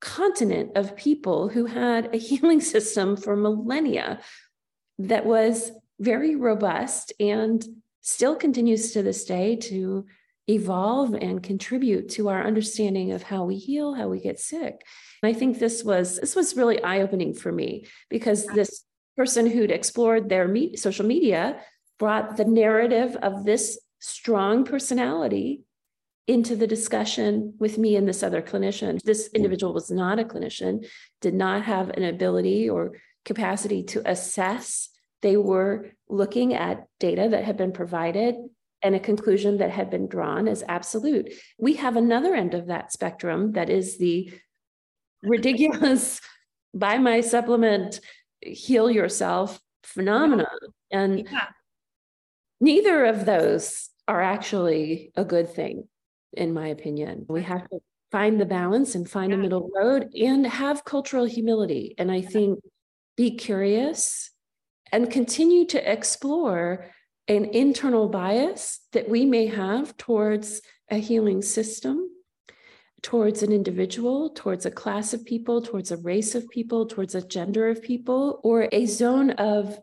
continent 0.00 0.72
of 0.76 0.96
people 0.96 1.48
who 1.48 1.66
had 1.66 2.14
a 2.14 2.18
healing 2.28 2.60
system 2.60 3.16
for 3.16 3.36
millennia 3.36 4.20
that 4.98 5.26
was 5.26 5.72
very 6.00 6.36
robust 6.36 7.12
and 7.20 7.64
still 8.04 8.36
continues 8.36 8.92
to 8.92 9.02
this 9.02 9.24
day 9.24 9.56
to 9.56 10.04
evolve 10.46 11.14
and 11.14 11.42
contribute 11.42 12.10
to 12.10 12.28
our 12.28 12.46
understanding 12.46 13.12
of 13.12 13.22
how 13.22 13.44
we 13.44 13.56
heal, 13.56 13.94
how 13.94 14.08
we 14.08 14.20
get 14.20 14.38
sick. 14.38 14.82
And 15.22 15.34
I 15.34 15.38
think 15.38 15.58
this 15.58 15.82
was 15.82 16.20
this 16.20 16.36
was 16.36 16.56
really 16.56 16.82
eye-opening 16.82 17.32
for 17.32 17.50
me 17.50 17.86
because 18.10 18.46
this 18.46 18.84
person 19.16 19.46
who'd 19.46 19.70
explored 19.70 20.28
their 20.28 20.46
me- 20.46 20.76
social 20.76 21.06
media 21.06 21.60
brought 21.98 22.36
the 22.36 22.44
narrative 22.44 23.16
of 23.16 23.44
this 23.44 23.80
strong 24.00 24.64
personality 24.64 25.62
into 26.26 26.56
the 26.56 26.66
discussion 26.66 27.54
with 27.58 27.78
me 27.78 27.96
and 27.96 28.06
this 28.06 28.22
other 28.22 28.42
clinician. 28.42 29.00
This 29.02 29.30
individual 29.34 29.72
was 29.72 29.90
not 29.90 30.18
a 30.18 30.24
clinician, 30.24 30.86
did 31.22 31.34
not 31.34 31.62
have 31.62 31.88
an 31.90 32.04
ability 32.04 32.68
or 32.68 32.92
capacity 33.24 33.82
to 33.84 34.02
assess. 34.04 34.90
They 35.24 35.38
were 35.38 35.86
looking 36.06 36.52
at 36.52 36.86
data 37.00 37.28
that 37.30 37.44
had 37.44 37.56
been 37.56 37.72
provided 37.72 38.34
and 38.82 38.94
a 38.94 39.00
conclusion 39.00 39.56
that 39.56 39.70
had 39.70 39.88
been 39.88 40.06
drawn 40.06 40.46
as 40.46 40.62
absolute. 40.68 41.32
We 41.58 41.76
have 41.76 41.96
another 41.96 42.34
end 42.34 42.52
of 42.52 42.66
that 42.66 42.92
spectrum 42.92 43.52
that 43.52 43.70
is 43.70 43.96
the 43.96 44.30
ridiculous 45.22 46.20
buy 46.74 46.98
my 46.98 47.22
supplement, 47.22 48.00
heal 48.42 48.90
yourself 48.90 49.58
phenomenon. 49.82 50.58
And 50.90 51.20
yeah. 51.20 51.46
neither 52.60 53.06
of 53.06 53.24
those 53.24 53.88
are 54.06 54.20
actually 54.20 55.10
a 55.16 55.24
good 55.24 55.48
thing, 55.48 55.88
in 56.34 56.52
my 56.52 56.66
opinion. 56.68 57.24
We 57.30 57.44
have 57.44 57.66
to 57.70 57.78
find 58.12 58.38
the 58.38 58.44
balance 58.44 58.94
and 58.94 59.08
find 59.08 59.32
yeah. 59.32 59.38
a 59.38 59.40
middle 59.40 59.70
road 59.74 60.10
and 60.14 60.46
have 60.46 60.84
cultural 60.84 61.24
humility. 61.24 61.94
And 61.96 62.12
I 62.12 62.20
think 62.20 62.58
be 63.16 63.36
curious 63.36 64.30
and 64.94 65.10
continue 65.10 65.66
to 65.66 65.92
explore 65.92 66.86
an 67.26 67.46
internal 67.46 68.08
bias 68.08 68.78
that 68.92 69.08
we 69.08 69.24
may 69.24 69.46
have 69.46 69.96
towards 69.96 70.62
a 70.88 70.98
healing 70.98 71.42
system, 71.42 72.08
towards 73.02 73.42
an 73.42 73.50
individual, 73.50 74.30
towards 74.30 74.64
a 74.64 74.70
class 74.70 75.12
of 75.12 75.24
people, 75.24 75.60
towards 75.60 75.90
a 75.90 75.96
race 75.96 76.36
of 76.36 76.48
people, 76.48 76.86
towards 76.86 77.16
a 77.16 77.26
gender 77.26 77.68
of 77.68 77.82
people, 77.82 78.40
or 78.44 78.68
a 78.70 78.86
zone 78.86 79.30
of 79.30 79.80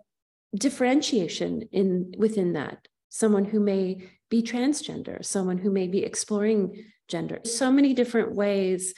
differentiation 0.56 1.68
in 1.74 2.14
within 2.18 2.54
that. 2.54 2.88
Someone 3.10 3.44
who 3.44 3.60
may 3.60 4.10
be 4.30 4.42
transgender, 4.42 5.26
someone 5.26 5.58
who 5.58 5.72
may 5.72 5.90
be 5.90 6.06
exploring 6.06 6.86
gender. 7.10 7.42
So 7.44 7.70
many 7.70 7.94
different 7.94 8.34
ways 8.34 8.94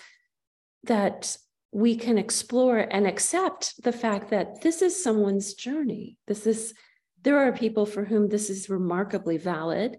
that 0.83 1.35
we 1.73 1.95
can 1.95 2.17
explore 2.17 2.77
and 2.77 3.07
accept 3.07 3.81
the 3.83 3.91
fact 3.91 4.29
that 4.29 4.61
this 4.61 4.81
is 4.81 5.03
someone's 5.03 5.55
journey. 5.55 6.17
This 6.27 6.45
is 6.45 6.73
there 7.23 7.39
are 7.39 7.51
people 7.51 7.85
for 7.85 8.03
whom 8.03 8.27
this 8.27 8.49
is 8.49 8.69
remarkably 8.69 9.37
valid, 9.37 9.97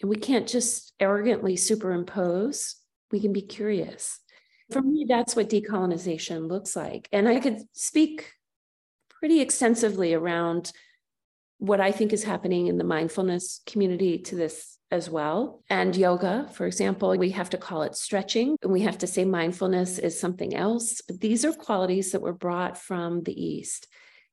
and 0.00 0.10
we 0.10 0.16
can't 0.16 0.48
just 0.48 0.92
arrogantly 1.00 1.56
superimpose. 1.56 2.76
We 3.12 3.20
can 3.20 3.32
be 3.32 3.42
curious. 3.42 4.18
For 4.70 4.82
me, 4.82 5.06
that's 5.08 5.34
what 5.34 5.48
decolonization 5.48 6.48
looks 6.48 6.76
like. 6.76 7.08
And 7.12 7.28
I 7.28 7.40
could 7.40 7.60
speak 7.72 8.32
pretty 9.08 9.40
extensively 9.40 10.14
around 10.14 10.72
what 11.60 11.80
I 11.80 11.92
think 11.92 12.12
is 12.12 12.24
happening 12.24 12.66
in 12.66 12.78
the 12.78 12.84
mindfulness 12.84 13.60
community 13.66 14.18
to 14.18 14.34
this 14.34 14.78
as 14.90 15.08
well. 15.08 15.62
And 15.70 15.94
yoga, 15.94 16.48
for 16.52 16.66
example, 16.66 17.16
we 17.16 17.30
have 17.30 17.50
to 17.50 17.58
call 17.58 17.82
it 17.82 17.94
stretching 17.94 18.56
and 18.62 18.72
we 18.72 18.80
have 18.80 18.98
to 18.98 19.06
say 19.06 19.24
mindfulness 19.24 19.98
is 19.98 20.18
something 20.18 20.56
else. 20.56 21.00
But 21.06 21.20
these 21.20 21.44
are 21.44 21.52
qualities 21.52 22.10
that 22.10 22.22
were 22.22 22.32
brought 22.32 22.76
from 22.76 23.22
the 23.22 23.40
East 23.40 23.86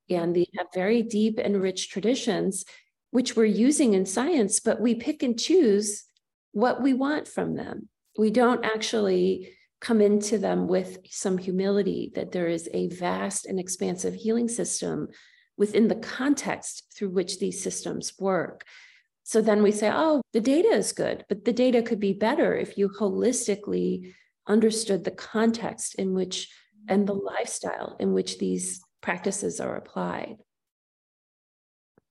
and 0.10 0.36
they 0.36 0.48
have 0.58 0.68
very 0.74 1.04
deep 1.04 1.38
and 1.38 1.62
rich 1.62 1.90
traditions 1.90 2.66
which 3.12 3.36
we're 3.36 3.46
using 3.46 3.94
in 3.94 4.06
science 4.06 4.60
but 4.60 4.82
we 4.82 4.96
pick 4.96 5.24
and 5.24 5.40
choose 5.40 6.06
what 6.52 6.82
we 6.82 6.94
want 6.94 7.28
from 7.28 7.56
them 7.56 7.88
we 8.18 8.32
don't 8.32 8.66
actually 8.66 9.54
come 9.80 10.02
into 10.02 10.38
them 10.38 10.68
with 10.68 10.98
some 11.10 11.38
humility 11.38 12.12
that 12.16 12.32
there 12.32 12.48
is 12.48 12.68
a 12.74 12.88
vast 12.88 13.46
and 13.46 13.60
expansive 13.60 14.14
healing 14.14 14.48
system 14.48 15.08
within 15.58 15.88
the 15.88 15.96
context 15.96 16.94
through 16.96 17.10
which 17.10 17.40
these 17.40 17.62
systems 17.62 18.14
work 18.20 18.64
so 19.24 19.42
then 19.42 19.62
we 19.64 19.72
say 19.72 19.90
oh 19.94 20.22
the 20.34 20.42
data 20.42 20.70
is 20.70 20.94
good 20.94 21.26
but 21.30 21.46
the 21.46 21.54
data 21.54 21.82
could 21.82 22.00
be 22.00 22.14
better 22.14 22.56
if 22.56 22.78
you 22.78 22.90
holistically 22.90 24.14
understood 24.48 25.04
the 25.04 25.12
context 25.12 25.96
in 25.96 26.14
which 26.14 26.50
and 26.88 27.08
the 27.08 27.14
lifestyle 27.14 27.96
in 28.00 28.14
which 28.14 28.38
these 28.38 28.82
practices 29.02 29.60
are 29.60 29.76
applied. 29.76 30.38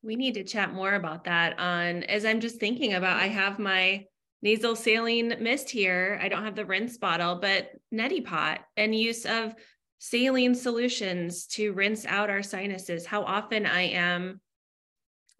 We 0.02 0.16
need 0.16 0.34
to 0.34 0.44
chat 0.44 0.72
more 0.72 0.94
about 0.94 1.24
that 1.24 1.58
on 1.58 2.04
as 2.04 2.24
I'm 2.24 2.40
just 2.40 2.60
thinking 2.60 2.94
about 2.94 3.20
I 3.20 3.26
have 3.26 3.58
my 3.58 4.04
nasal 4.42 4.76
saline 4.76 5.34
mist 5.40 5.70
here. 5.70 6.20
I 6.22 6.28
don't 6.28 6.44
have 6.44 6.54
the 6.54 6.66
rinse 6.66 6.98
bottle, 6.98 7.36
but 7.40 7.70
neti 7.92 8.24
pot 8.24 8.60
and 8.76 8.94
use 8.94 9.24
of 9.24 9.54
saline 9.98 10.54
solutions 10.54 11.46
to 11.46 11.72
rinse 11.72 12.04
out 12.06 12.30
our 12.30 12.42
sinuses. 12.42 13.06
How 13.06 13.22
often 13.22 13.66
I 13.66 13.82
am 13.82 14.40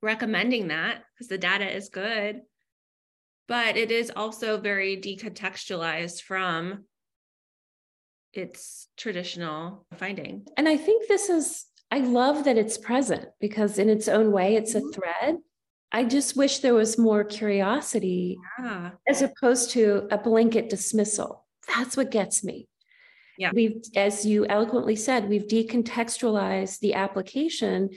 recommending 0.03 0.69
that 0.69 1.03
because 1.15 1.29
the 1.29 1.39
data 1.39 1.75
is 1.75 1.89
good. 1.89 2.43
But 3.49 3.77
it 3.77 3.93
is 3.93 4.11
also 4.15 4.59
very 4.59 4.97
decontextualized 4.97 6.23
from 6.23 6.85
its 8.33 8.89
traditional 8.97 9.87
finding. 9.95 10.47
And 10.57 10.69
I 10.69 10.77
think 10.77 11.07
this 11.07 11.29
is, 11.29 11.67
I 11.91 11.99
love 11.99 12.45
that 12.45 12.59
it's 12.59 12.77
present 12.77 13.27
because 13.41 13.79
in 13.79 13.89
its 13.89 14.09
own 14.09 14.33
way, 14.33 14.57
it's 14.57 14.75
a 14.75 14.81
mm-hmm. 14.81 14.91
thread. 14.91 15.37
I 15.93 16.05
just 16.05 16.37
wish 16.37 16.59
there 16.59 16.75
was 16.75 16.99
more 16.99 17.23
curiosity 17.23 18.37
yeah. 18.59 18.91
as 19.09 19.23
opposed 19.23 19.71
to 19.71 20.09
a 20.11 20.19
blanket 20.19 20.69
dismissal. 20.69 21.47
That's 21.75 21.97
what 21.97 22.11
gets 22.11 22.43
me. 22.43 22.69
Yeah. 23.39 23.51
We've, 23.53 23.83
as 23.95 24.25
you 24.25 24.47
eloquently 24.47 24.97
said, 24.97 25.29
we've 25.29 25.47
decontextualized 25.47 26.81
the 26.81 26.95
application, 26.95 27.91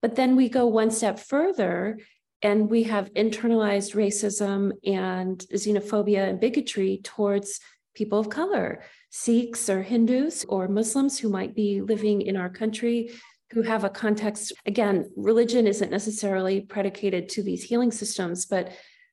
but 0.00 0.16
then 0.16 0.36
we 0.36 0.48
go 0.48 0.66
one 0.66 0.90
step 0.90 1.18
further 1.18 1.98
and 2.42 2.68
we 2.68 2.82
have 2.84 3.12
internalized 3.14 3.94
racism 3.94 4.72
and 4.84 5.38
xenophobia 5.54 6.28
and 6.28 6.40
bigotry 6.40 7.00
towards 7.02 7.60
people 7.94 8.18
of 8.18 8.28
color, 8.28 8.82
Sikhs 9.10 9.68
or 9.68 9.82
Hindus 9.82 10.44
or 10.48 10.68
Muslims 10.68 11.18
who 11.18 11.28
might 11.28 11.54
be 11.54 11.80
living 11.80 12.22
in 12.22 12.36
our 12.36 12.48
country 12.48 13.10
who 13.52 13.62
have 13.62 13.84
a 13.84 13.90
context. 13.90 14.52
Again, 14.66 15.10
religion 15.16 15.66
isn't 15.66 15.90
necessarily 15.90 16.62
predicated 16.62 17.28
to 17.30 17.42
these 17.42 17.62
healing 17.62 17.92
systems, 17.92 18.46
but 18.46 18.72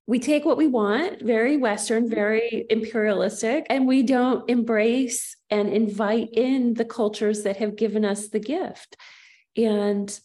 we 0.09 0.17
take 0.17 0.43
what 0.43 0.57
we 0.57 0.65
want, 0.65 1.21
very 1.21 1.55
Western, 1.55 2.09
very 2.09 2.65
imperialistic, 2.71 3.67
and 3.69 3.87
we 3.87 4.01
don't 4.01 4.49
embrace 4.49 5.37
and 5.51 5.69
invite 5.69 6.29
in 6.33 6.73
the 6.73 6.83
cultures 6.83 7.43
that 7.43 7.57
have 7.57 7.75
given 7.75 8.03
us 8.03 8.29
the 8.29 8.39
gift. 8.39 8.97
And 9.55 10.19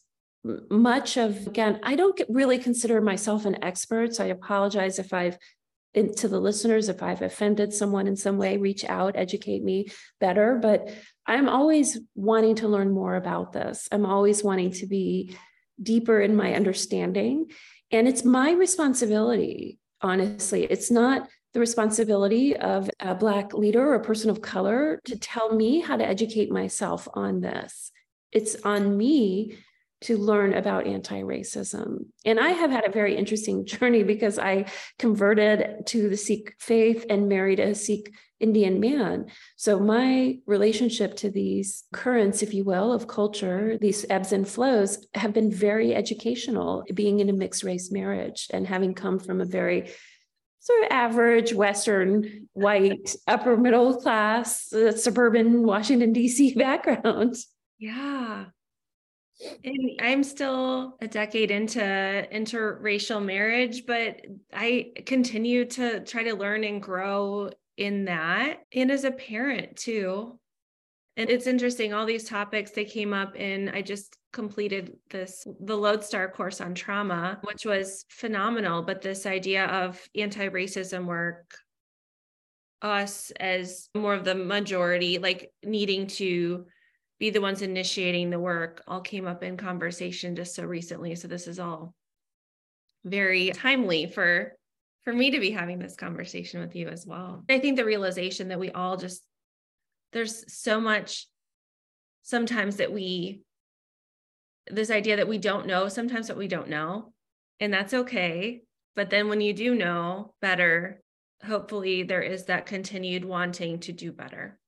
much 0.71 1.19
of, 1.19 1.47
again, 1.47 1.81
I 1.83 1.97
don't 1.97 2.19
really 2.31 2.57
consider 2.57 3.03
myself 3.03 3.45
an 3.45 3.63
expert, 3.63 4.15
so 4.15 4.25
I 4.25 4.29
apologize 4.29 4.99
if 4.99 5.13
I've 5.13 5.37
to 5.95 6.29
the 6.29 6.41
listeners 6.41 6.89
if 6.89 7.03
I've 7.03 7.23
offended 7.23 7.73
someone 7.73 8.09
in 8.09 8.17
some 8.17 8.39
way, 8.39 8.57
reach 8.57 8.85
out, 8.87 9.17
educate 9.17 9.63
me 9.63 9.89
better. 10.19 10.59
But 10.61 10.91
I'm 11.27 11.49
always 11.49 12.01
wanting 12.15 12.57
to 12.57 12.69
learn 12.69 12.91
more 12.91 13.15
about 13.15 13.53
this. 13.53 13.87
I'm 13.93 14.07
always 14.07 14.43
wanting 14.43 14.73
to 14.73 14.87
be 14.87 15.37
deeper 15.81 16.21
in 16.21 16.35
my 16.35 16.55
understanding. 16.55 17.51
And 17.95 18.09
it's 18.09 18.25
my 18.25 18.51
responsibility, 18.51 19.79
honestly. 20.03 20.65
It's 20.65 20.91
not 20.91 21.29
the 21.53 21.61
responsibility 21.61 22.57
of 22.57 22.91
a 22.99 23.15
Black 23.15 23.55
leader 23.55 23.87
or 23.89 23.95
a 23.95 24.03
person 24.03 24.31
of 24.31 24.43
color 24.43 25.01
to 25.05 25.17
tell 25.17 25.55
me 25.55 25.79
how 25.79 25.97
to 25.97 26.05
educate 26.05 26.51
myself 26.51 27.07
on 27.15 27.41
this. 27.41 27.93
It's 28.33 28.57
on 28.65 28.97
me 28.97 29.59
to 30.05 30.19
learn 30.19 30.55
about 30.55 30.87
anti 30.87 31.21
racism. 31.23 32.07
And 32.25 32.39
I 32.39 32.51
have 32.51 32.71
had 32.71 32.87
a 32.87 32.93
very 32.93 33.17
interesting 33.17 33.67
journey 33.73 34.03
because 34.03 34.39
I 34.39 34.67
converted 34.99 35.87
to 35.87 36.09
the 36.09 36.17
Sikh 36.17 36.55
faith 36.59 37.07
and 37.09 37.29
married 37.29 37.61
a 37.61 37.75
Sikh 37.75 38.13
Indian 38.41 38.81
man. 38.81 39.27
So 39.57 39.81
my 39.81 40.39
relationship 40.47 41.17
to 41.17 41.31
these 41.31 41.85
currents, 41.93 42.43
if 42.43 42.53
you 42.53 42.65
will, 42.65 42.93
of 42.93 43.09
culture, 43.09 43.79
these 43.81 44.05
ebbs 44.11 44.33
and 44.33 44.47
flows, 44.47 45.07
have 45.15 45.33
been 45.33 45.51
very 45.51 45.95
educational, 45.95 46.85
being 46.93 47.21
in 47.21 47.31
a 47.31 47.33
mixed 47.33 47.63
race 47.63 47.91
marriage 47.91 48.49
and 48.51 48.67
having 48.67 48.93
come 48.93 49.19
from 49.19 49.41
a 49.41 49.47
very 49.47 49.91
sort 50.61 50.83
of 50.83 50.89
average 50.91 51.55
Western, 51.55 52.49
white, 52.53 53.15
upper 53.27 53.57
middle 53.57 54.01
class, 54.01 54.73
uh, 54.73 54.93
suburban 54.97 55.63
Washington, 55.63 56.13
D.C. 56.13 56.55
background. 56.57 57.37
Yeah. 57.79 58.47
And 59.65 60.01
I'm 60.01 60.23
still 60.23 60.97
a 61.01 61.09
decade 61.09 61.51
into 61.51 61.81
interracial 61.81 63.25
marriage, 63.25 63.85
but 63.87 64.21
I 64.53 64.93
continue 65.07 65.65
to 65.67 66.01
try 66.05 66.23
to 66.25 66.35
learn 66.35 66.65
and 66.65 66.81
grow 66.81 67.51
in 67.77 68.05
that. 68.05 68.61
And 68.73 68.91
as 68.91 69.05
a 69.05 69.11
parent 69.11 69.77
too. 69.77 70.39
And 71.17 71.31
it's 71.31 71.47
interesting, 71.47 71.95
all 71.95 72.07
these 72.07 72.29
topics 72.29 72.73
they 72.73 72.85
came 72.85 73.13
up 73.13 73.37
in 73.37 73.69
I 73.69 73.83
just 73.83 74.17
completed 74.33 74.97
this 75.11 75.47
the 75.61 75.77
Lodestar 75.77 76.29
course 76.29 76.61
on 76.61 76.75
trauma, 76.75 77.39
which 77.43 77.65
was 77.65 78.05
phenomenal. 78.09 78.83
But 78.83 79.01
this 79.01 79.25
idea 79.25 79.67
of 79.67 80.01
anti-racism 80.17 81.07
work, 81.07 81.55
us 82.83 83.31
as 83.39 83.89
more 83.95 84.15
of 84.15 84.25
the 84.25 84.35
majority, 84.35 85.19
like 85.19 85.53
needing 85.65 86.09
to 86.09 86.67
be 87.19 87.31
the 87.31 87.41
ones 87.41 87.63
initiating 87.63 88.31
the 88.31 88.39
work 88.39 88.83
all 88.87 89.01
came 89.01 89.27
up 89.27 89.43
in 89.43 89.57
conversation 89.57 90.37
just 90.37 90.55
so 90.55 90.65
recently. 90.65 91.15
So 91.15 91.29
this 91.29 91.47
is 91.47 91.59
all 91.59 91.95
very 93.05 93.51
timely 93.51 94.07
for 94.07 94.57
for 95.05 95.13
me 95.13 95.31
to 95.33 95.39
be 95.39 95.51
having 95.51 95.79
this 95.79 95.97
conversation 95.97 96.61
with 96.61 96.75
you 96.75 96.89
as 96.89 97.07
well. 97.07 97.45
I 97.51 97.59
think 97.59 97.77
the 97.77 97.85
realization 97.85 98.49
that 98.49 98.59
we 98.59 98.71
all 98.71 98.97
just 98.97 99.23
there's 100.13 100.53
so 100.53 100.81
much 100.81 101.29
sometimes 102.23 102.77
that 102.77 102.93
we 102.93 103.43
this 104.71 104.91
idea 104.91 105.17
that 105.17 105.29
we 105.29 105.39
don't 105.39 105.67
know 105.67 105.89
sometimes 105.89 106.29
that 106.29 106.39
we 106.39 106.49
don't 106.49 106.69
know 106.69 107.13
and 107.61 107.73
that's 107.73 107.95
okay. 107.95 108.63
But 108.97 109.11
then 109.11 109.29
when 109.29 109.41
you 109.41 109.53
do 109.53 109.75
know 109.75 110.35
better 110.41 111.03
hopefully 111.45 112.03
there 112.03 112.23
is 112.23 112.47
that 112.47 112.67
continued 112.67 113.25
wanting 113.25 113.81
to 113.81 113.93
do 113.93 114.11
better. 114.11 114.59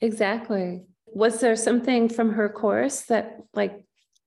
Exactly. 0.00 0.82
Was 1.14 1.40
there 1.40 1.56
something 1.56 2.08
from 2.08 2.32
her 2.34 2.48
course 2.48 3.02
that 3.02 3.38
like 3.54 3.82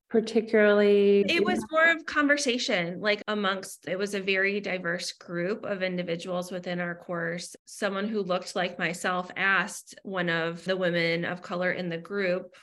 particularly 0.10 1.26
it 1.28 1.44
was 1.44 1.66
more 1.72 1.90
of 1.90 2.06
conversation 2.06 3.02
like 3.02 3.24
amongst 3.28 3.88
it 3.88 3.98
was 3.98 4.14
a 4.14 4.22
very 4.22 4.60
diverse 4.60 5.12
group 5.14 5.66
of 5.66 5.82
individuals 5.82 6.52
within 6.52 6.80
our 6.80 6.94
course. 6.94 7.56
Someone 7.66 8.08
who 8.08 8.22
looked 8.22 8.56
like 8.56 8.78
myself 8.78 9.32
asked 9.36 9.96
one 10.04 10.30
of 10.30 10.64
the 10.66 10.78
women 10.78 11.26
of 11.26 11.42
color 11.42 11.72
in 11.72 11.90
the 11.90 11.98
group 11.98 12.56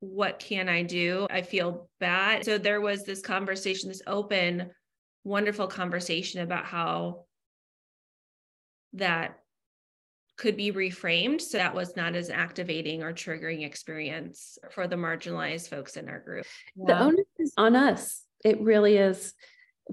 what 0.00 0.38
can 0.38 0.68
i 0.68 0.82
do? 0.82 1.26
I 1.30 1.42
feel 1.42 1.88
bad. 2.00 2.44
So 2.44 2.58
there 2.58 2.80
was 2.80 3.04
this 3.04 3.20
conversation 3.20 3.88
this 3.88 4.02
open 4.06 4.70
wonderful 5.24 5.66
conversation 5.66 6.40
about 6.40 6.64
how 6.64 7.24
that 8.94 9.38
could 10.40 10.56
be 10.56 10.72
reframed 10.72 11.38
so 11.38 11.58
that 11.58 11.74
was 11.74 11.94
not 11.96 12.16
as 12.16 12.30
activating 12.30 13.02
or 13.02 13.12
triggering 13.12 13.62
experience 13.62 14.58
for 14.70 14.88
the 14.88 14.96
marginalized 14.96 15.68
folks 15.68 15.98
in 15.98 16.08
our 16.08 16.18
group. 16.18 16.46
The 16.76 16.98
onus 16.98 17.26
is 17.38 17.52
on 17.58 17.76
us. 17.76 18.22
It 18.42 18.58
really 18.62 18.96
is 18.96 19.34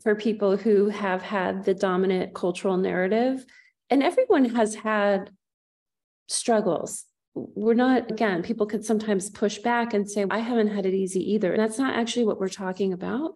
for 0.02 0.16
people 0.16 0.56
who 0.56 0.88
have 0.88 1.22
had 1.22 1.66
the 1.66 1.74
dominant 1.74 2.34
cultural 2.34 2.78
narrative. 2.78 3.46
And 3.90 4.02
everyone 4.02 4.46
has 4.56 4.74
had 4.74 5.32
struggles. 6.30 7.04
We're 7.36 7.74
not, 7.74 8.10
again, 8.10 8.42
people 8.42 8.68
could 8.68 8.86
sometimes 8.86 9.30
push 9.30 9.58
back 9.58 9.94
and 9.94 10.10
say, 10.10 10.26
I 10.32 10.40
haven't 10.40 10.70
had 10.70 10.86
it 10.86 10.94
easy 10.94 11.34
either. 11.34 11.52
And 11.52 11.62
that's 11.62 11.78
not 11.78 11.98
actually 11.98 12.26
what 12.26 12.40
we're 12.40 12.48
talking 12.48 12.94
about. 12.94 13.34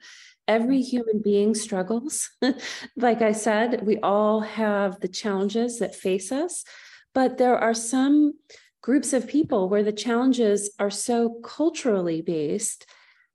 Every 0.47 0.81
human 0.81 1.21
being 1.21 1.55
struggles. 1.55 2.29
like 2.95 3.21
I 3.21 3.33
said, 3.33 3.85
we 3.85 3.97
all 3.99 4.39
have 4.39 5.01
the 5.01 5.09
challenges 5.09 5.79
that 5.79 5.93
face 5.93 6.31
us. 6.31 6.63
But 7.13 7.37
there 7.37 7.57
are 7.57 7.73
some 7.73 8.33
groups 8.81 9.13
of 9.13 9.27
people 9.27 9.69
where 9.69 9.83
the 9.83 9.91
challenges 9.91 10.71
are 10.79 10.89
so 10.89 11.39
culturally 11.43 12.21
based 12.21 12.85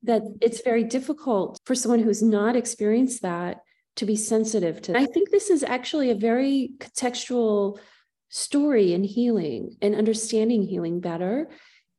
that 0.03 0.23
it's 0.41 0.63
very 0.63 0.85
difficult 0.85 1.59
for 1.65 1.75
someone 1.75 2.01
who's 2.01 2.23
not 2.23 2.57
experienced 2.57 3.23
that 3.23 3.59
to 3.97 4.07
be 4.07 4.17
sensitive 4.17 4.83
to. 4.83 4.97
I 4.97 5.07
think 5.07 5.31
this 5.31 5.51
is 5.51 5.63
actually 5.63 6.11
a 6.11 6.15
very 6.15 6.73
contextual 6.79 7.79
story 8.29 8.93
in 8.93 9.05
healing 9.05 9.77
and 9.81 9.95
understanding 9.95 10.63
healing 10.63 11.01
better 11.01 11.49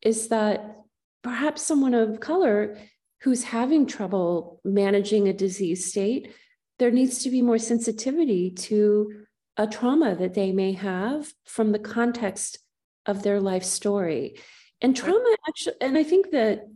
is 0.01 0.27
that 0.27 0.75
perhaps 1.23 1.61
someone 1.61 1.93
of 1.93 2.19
color 2.19 2.77
who's 3.21 3.43
having 3.43 3.87
trouble 3.87 4.61
managing 4.63 5.27
a 5.27 5.33
disease 5.33 5.89
state, 5.89 6.31
there 6.79 6.91
needs 6.91 7.23
to 7.23 7.31
be 7.31 7.41
more 7.41 7.57
sensitivity 7.57 8.51
to 8.51 9.25
a 9.57 9.67
trauma 9.67 10.15
that 10.15 10.33
they 10.33 10.51
may 10.51 10.73
have 10.73 11.31
from 11.45 11.71
the 11.71 11.79
context 11.79 12.59
of 13.05 13.23
their 13.23 13.39
life 13.39 13.63
story. 13.63 14.37
And 14.81 14.95
trauma 14.95 15.35
actually, 15.47 15.75
and 15.81 15.97
I 15.97 16.03
think 16.03 16.31
that 16.31 16.67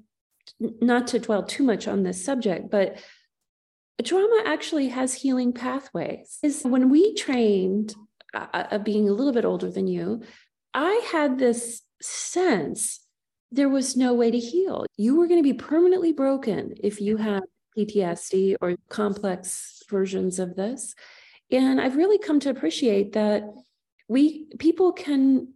not 0.59 1.07
to 1.07 1.19
dwell 1.19 1.43
too 1.43 1.63
much 1.63 1.87
on 1.87 2.03
this 2.03 2.23
subject, 2.23 2.71
but 2.71 2.99
trauma 4.03 4.43
actually 4.45 4.89
has 4.89 5.13
healing 5.13 5.53
pathways. 5.53 6.39
Is 6.41 6.63
when 6.63 6.89
we 6.89 7.13
trained, 7.13 7.95
uh, 8.33 8.47
uh, 8.53 8.77
being 8.79 9.07
a 9.07 9.13
little 9.13 9.33
bit 9.33 9.45
older 9.45 9.69
than 9.69 9.87
you, 9.87 10.23
I 10.73 11.07
had 11.11 11.37
this 11.37 11.81
sense 12.01 13.01
there 13.51 13.69
was 13.69 13.97
no 13.97 14.13
way 14.13 14.31
to 14.31 14.39
heal. 14.39 14.85
You 14.95 15.17
were 15.17 15.27
going 15.27 15.39
to 15.39 15.43
be 15.43 15.53
permanently 15.53 16.13
broken 16.13 16.73
if 16.81 17.01
you 17.01 17.17
had 17.17 17.43
PTSD 17.77 18.55
or 18.61 18.75
complex 18.89 19.83
versions 19.89 20.39
of 20.39 20.55
this. 20.55 20.95
And 21.51 21.81
I've 21.81 21.97
really 21.97 22.17
come 22.17 22.39
to 22.41 22.49
appreciate 22.49 23.13
that 23.13 23.43
we 24.07 24.45
people 24.59 24.91
can 24.93 25.53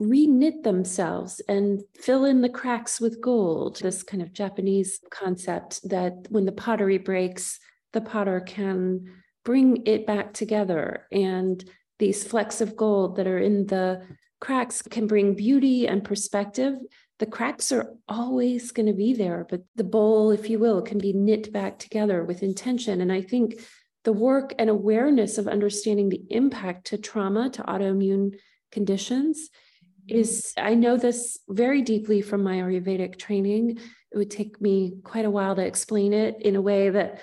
reknit 0.00 0.62
themselves 0.62 1.40
and 1.48 1.82
fill 1.98 2.26
in 2.26 2.42
the 2.42 2.48
cracks 2.48 3.00
with 3.00 3.20
gold. 3.20 3.78
This 3.80 4.02
kind 4.02 4.22
of 4.22 4.32
Japanese 4.32 5.00
concept 5.10 5.88
that 5.88 6.26
when 6.28 6.44
the 6.44 6.52
pottery 6.52 6.98
breaks, 6.98 7.58
the 7.92 8.00
potter 8.02 8.40
can 8.40 9.06
bring 9.44 9.86
it 9.86 10.06
back 10.06 10.34
together. 10.34 11.06
And 11.10 11.64
these 11.98 12.24
flecks 12.24 12.60
of 12.60 12.76
gold 12.76 13.16
that 13.16 13.26
are 13.26 13.38
in 13.38 13.66
the 13.66 14.02
cracks 14.40 14.82
can 14.82 15.06
bring 15.06 15.34
beauty 15.34 15.88
and 15.88 16.04
perspective. 16.04 16.74
The 17.18 17.26
cracks 17.26 17.72
are 17.72 17.94
always 18.06 18.72
going 18.72 18.86
to 18.86 18.92
be 18.92 19.14
there, 19.14 19.46
but 19.48 19.62
the 19.76 19.84
bowl, 19.84 20.30
if 20.30 20.50
you 20.50 20.58
will, 20.58 20.82
can 20.82 20.98
be 20.98 21.14
knit 21.14 21.50
back 21.50 21.78
together 21.78 22.22
with 22.22 22.42
intention. 22.42 23.00
And 23.00 23.10
I 23.10 23.22
think 23.22 23.54
the 24.06 24.12
work 24.12 24.54
and 24.56 24.70
awareness 24.70 25.36
of 25.36 25.48
understanding 25.48 26.08
the 26.08 26.22
impact 26.30 26.86
to 26.86 26.96
trauma, 26.96 27.50
to 27.50 27.62
autoimmune 27.64 28.38
conditions, 28.70 29.50
is 30.06 30.52
I 30.56 30.76
know 30.76 30.96
this 30.96 31.40
very 31.48 31.82
deeply 31.82 32.22
from 32.22 32.44
my 32.44 32.58
Ayurvedic 32.58 33.18
training. 33.18 33.80
It 34.12 34.16
would 34.16 34.30
take 34.30 34.60
me 34.60 34.98
quite 35.02 35.24
a 35.24 35.30
while 35.30 35.56
to 35.56 35.66
explain 35.66 36.12
it 36.12 36.40
in 36.40 36.54
a 36.54 36.62
way 36.62 36.88
that, 36.88 37.20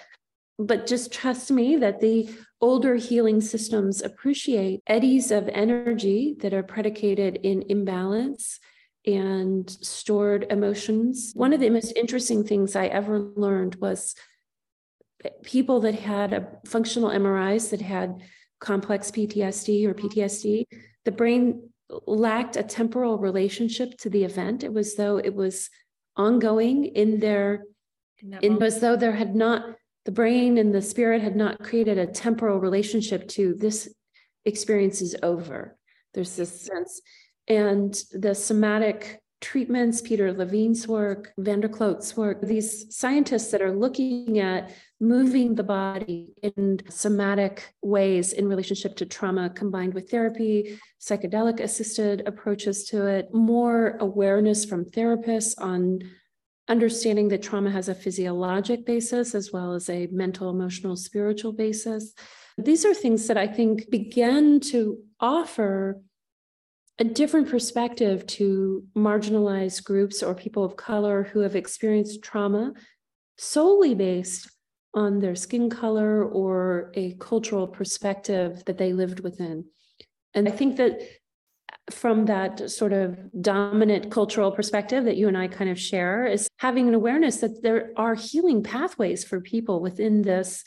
but 0.59 0.85
just 0.85 1.13
trust 1.13 1.49
me 1.51 1.77
that 1.77 2.01
the 2.01 2.29
older 2.59 2.95
healing 2.95 3.39
systems 3.39 4.01
appreciate 4.01 4.81
eddies 4.85 5.31
of 5.31 5.47
energy 5.47 6.35
that 6.41 6.53
are 6.53 6.63
predicated 6.63 7.39
in 7.43 7.63
imbalance 7.69 8.59
and 9.07 9.69
stored 9.69 10.47
emotions. 10.49 11.31
One 11.33 11.53
of 11.53 11.61
the 11.61 11.69
most 11.69 11.93
interesting 11.95 12.43
things 12.43 12.75
I 12.75 12.87
ever 12.87 13.19
learned 13.19 13.75
was 13.75 14.15
people 15.43 15.79
that 15.81 15.95
had 15.95 16.33
a 16.33 16.47
functional 16.65 17.09
MRIs 17.09 17.69
that 17.69 17.81
had 17.81 18.21
complex 18.59 19.11
PTSD 19.11 19.85
or 19.85 19.93
PTSD, 19.93 20.65
the 21.05 21.11
brain 21.11 21.69
lacked 22.07 22.55
a 22.55 22.63
temporal 22.63 23.17
relationship 23.17 23.97
to 23.99 24.09
the 24.09 24.23
event. 24.23 24.63
It 24.63 24.73
was 24.73 24.95
though 24.95 25.17
it 25.17 25.33
was 25.33 25.69
ongoing 26.15 26.85
in 26.85 27.19
their, 27.19 27.65
in, 28.41 28.61
as 28.61 28.79
though 28.79 28.95
there 28.95 29.11
had 29.11 29.35
not 29.35 29.75
the 30.05 30.11
brain 30.11 30.57
and 30.57 30.73
the 30.73 30.81
spirit 30.81 31.21
had 31.21 31.35
not 31.35 31.63
created 31.63 31.97
a 31.97 32.07
temporal 32.07 32.59
relationship 32.59 33.27
to 33.29 33.53
this 33.55 33.93
experience 34.45 35.01
is 35.01 35.15
over. 35.23 35.77
There's 36.13 36.35
this 36.35 36.61
sense, 36.61 37.01
and 37.47 37.93
the 38.11 38.35
somatic 38.35 39.22
treatments, 39.43 40.01
Peter 40.01 40.31
Levine's 40.31 40.87
work, 40.87 41.33
van 41.37 41.59
der 41.59 41.67
Kolk's 41.67 42.15
work, 42.15 42.41
these 42.41 42.95
scientists 42.95 43.51
that 43.51 43.61
are 43.61 43.75
looking 43.75 44.39
at 44.39 44.71
moving 45.01 45.53
the 45.53 45.63
body 45.63 46.33
in 46.41 46.79
somatic 46.89 47.75
ways 47.81 48.31
in 48.31 48.47
relationship 48.47 48.95
to 48.95 49.05
trauma 49.05 49.49
combined 49.49 49.93
with 49.93 50.09
therapy, 50.09 50.79
psychedelic 50.99 51.59
assisted 51.59 52.23
approaches 52.25 52.85
to 52.85 53.05
it, 53.05 53.33
more 53.33 53.97
awareness 53.99 54.63
from 54.63 54.85
therapists 54.85 55.53
on 55.57 55.99
understanding 56.69 57.27
that 57.27 57.43
trauma 57.43 57.69
has 57.69 57.89
a 57.89 57.95
physiologic 57.95 58.85
basis 58.85 59.35
as 59.35 59.51
well 59.51 59.73
as 59.73 59.89
a 59.89 60.07
mental, 60.07 60.49
emotional, 60.49 60.95
spiritual 60.95 61.51
basis. 61.51 62.13
These 62.57 62.85
are 62.85 62.93
things 62.93 63.27
that 63.27 63.37
I 63.37 63.47
think 63.47 63.89
begin 63.89 64.61
to 64.71 64.99
offer 65.19 66.01
a 66.99 67.03
different 67.03 67.49
perspective 67.49 68.25
to 68.27 68.83
marginalized 68.95 69.83
groups 69.83 70.21
or 70.21 70.35
people 70.35 70.63
of 70.63 70.75
color 70.75 71.23
who 71.23 71.39
have 71.39 71.55
experienced 71.55 72.23
trauma 72.23 72.73
solely 73.37 73.95
based 73.95 74.49
on 74.93 75.19
their 75.19 75.35
skin 75.35 75.69
color 75.69 76.23
or 76.23 76.91
a 76.93 77.13
cultural 77.15 77.67
perspective 77.67 78.63
that 78.65 78.77
they 78.77 78.93
lived 78.93 79.21
within. 79.21 79.65
And 80.35 80.47
I 80.47 80.51
think 80.51 80.77
that 80.77 81.01
from 81.91 82.25
that 82.25 82.69
sort 82.69 82.93
of 82.93 83.17
dominant 83.41 84.11
cultural 84.11 84.51
perspective 84.51 85.03
that 85.05 85.17
you 85.17 85.27
and 85.27 85.37
I 85.37 85.47
kind 85.47 85.69
of 85.69 85.79
share 85.79 86.25
is 86.25 86.47
having 86.57 86.87
an 86.87 86.93
awareness 86.93 87.37
that 87.37 87.61
there 87.61 87.91
are 87.97 88.15
healing 88.15 88.63
pathways 88.63 89.23
for 89.23 89.41
people 89.41 89.81
within 89.81 90.21
this 90.21 90.63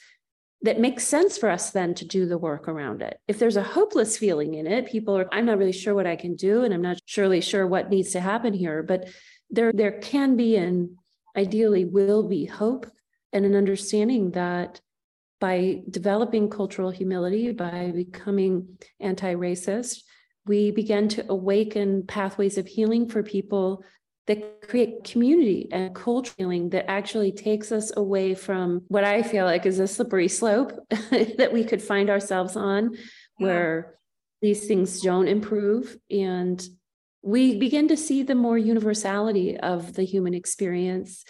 that 0.67 0.81
makes 0.81 1.05
sense 1.05 1.39
for 1.39 1.49
us 1.49 1.71
then 1.71 1.95
to 1.95 2.05
do 2.05 2.27
the 2.27 2.39
work 2.39 2.69
around 2.69 3.01
it. 3.01 3.21
If 3.29 3.39
there's 3.39 3.57
a 3.57 3.63
hopeless 3.63 4.19
feeling 4.19 4.55
in 4.55 4.67
it, 4.67 4.87
people 4.87 5.17
are, 5.17 5.29
I'm 5.33 5.47
not 5.47 5.59
really 5.59 5.73
sure 5.73 5.95
what 5.95 6.07
I 6.07 6.17
can 6.17 6.35
do, 6.35 6.65
and 6.65 6.75
I'm 6.75 6.83
not 6.83 6.99
surely 7.07 7.41
sure 7.41 7.67
what 7.67 7.91
needs 7.91 8.11
to 8.13 8.21
happen 8.21 8.53
here, 8.53 8.83
but 8.83 9.09
there, 9.49 9.73
there 9.73 9.93
can 9.93 10.37
be 10.37 10.57
and 10.57 10.91
ideally 11.37 11.85
will 11.85 12.25
be 12.25 12.47
hope 12.47 12.87
and 13.33 13.45
an 13.45 13.55
understanding 13.55 14.33
that 14.33 14.81
by 15.41 15.83
developing 15.91 16.49
cultural 16.49 16.91
humility, 16.91 17.53
by 17.53 17.93
becoming 17.95 18.79
anti 19.01 19.35
racist, 19.35 20.03
we 20.47 20.71
begin 20.71 21.09
to 21.09 21.25
awaken 21.29 22.07
pathways 22.07 22.57
of 22.57 22.67
healing 22.67 23.09
for 23.09 23.23
people 23.23 23.85
that 24.27 24.69
create 24.69 25.05
community 25.05 25.69
and 25.71 25.95
culture 25.95 26.33
healing 26.37 26.71
that 26.71 26.91
actually 26.91 27.31
takes 27.31 27.71
us 27.71 27.97
away 27.97 28.35
from 28.35 28.83
what 28.89 29.05
I 29.05 29.23
feel 29.23 29.45
like 29.45 29.67
is 29.67 29.79
a 29.79 29.87
slippery 29.87 30.29
slope 30.29 30.73
that 30.91 31.51
we 31.53 31.65
could 31.65 31.81
find 31.81 32.11
ourselves 32.11 32.57
on, 32.57 32.97
where 33.37 33.99
these 34.43 34.67
things 34.67 35.01
don't 35.01 35.29
improve. 35.29 35.97
And 36.11 36.67
we 37.23 37.57
begin 37.59 37.89
to 37.89 37.97
see 37.97 38.23
the 38.23 38.35
more 38.35 38.59
universality 38.59 39.57
of 39.59 39.95
the 39.95 40.05
human 40.05 40.35
experience 40.35 41.25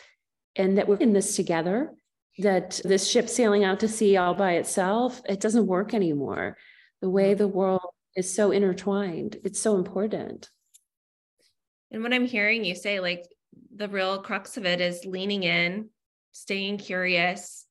and 0.55 0.79
that 0.79 0.89
we're 0.89 0.97
in 0.97 1.13
this 1.13 1.37
together, 1.37 1.93
that 2.39 2.81
this 2.85 3.09
ship 3.09 3.29
sailing 3.29 3.65
out 3.65 3.81
to 3.81 3.89
sea 3.89 4.17
all 4.17 4.35
by 4.35 4.53
itself, 4.53 5.21
it 5.29 5.41
doesn't 5.41 5.67
work 5.67 5.93
anymore. 5.93 6.57
The 7.03 7.11
way 7.11 7.35
the 7.35 7.49
world 7.49 7.81
is 8.15 8.35
so 8.35 8.51
intertwined, 8.51 9.37
it's 9.45 9.61
so 9.61 9.77
important. 9.77 10.49
And 11.91 12.03
what 12.03 12.13
I'm 12.13 12.27
hearing 12.27 12.65
you 12.65 12.75
say, 12.75 13.01
like 13.01 13.27
the 13.75 13.89
real 13.89 14.21
crux 14.23 14.57
of 14.57 14.65
it 14.67 14.81
is 14.81 15.05
leaning 15.05 15.43
in, 15.43 15.91
staying 16.33 16.79
curious, 16.79 17.67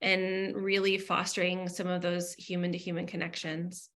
and 0.00 0.54
really 0.54 0.98
fostering 0.98 1.68
some 1.68 1.86
of 1.86 2.02
those 2.02 2.34
human 2.34 2.72
to 2.72 2.78
human 2.78 3.06
connections. 3.06 3.88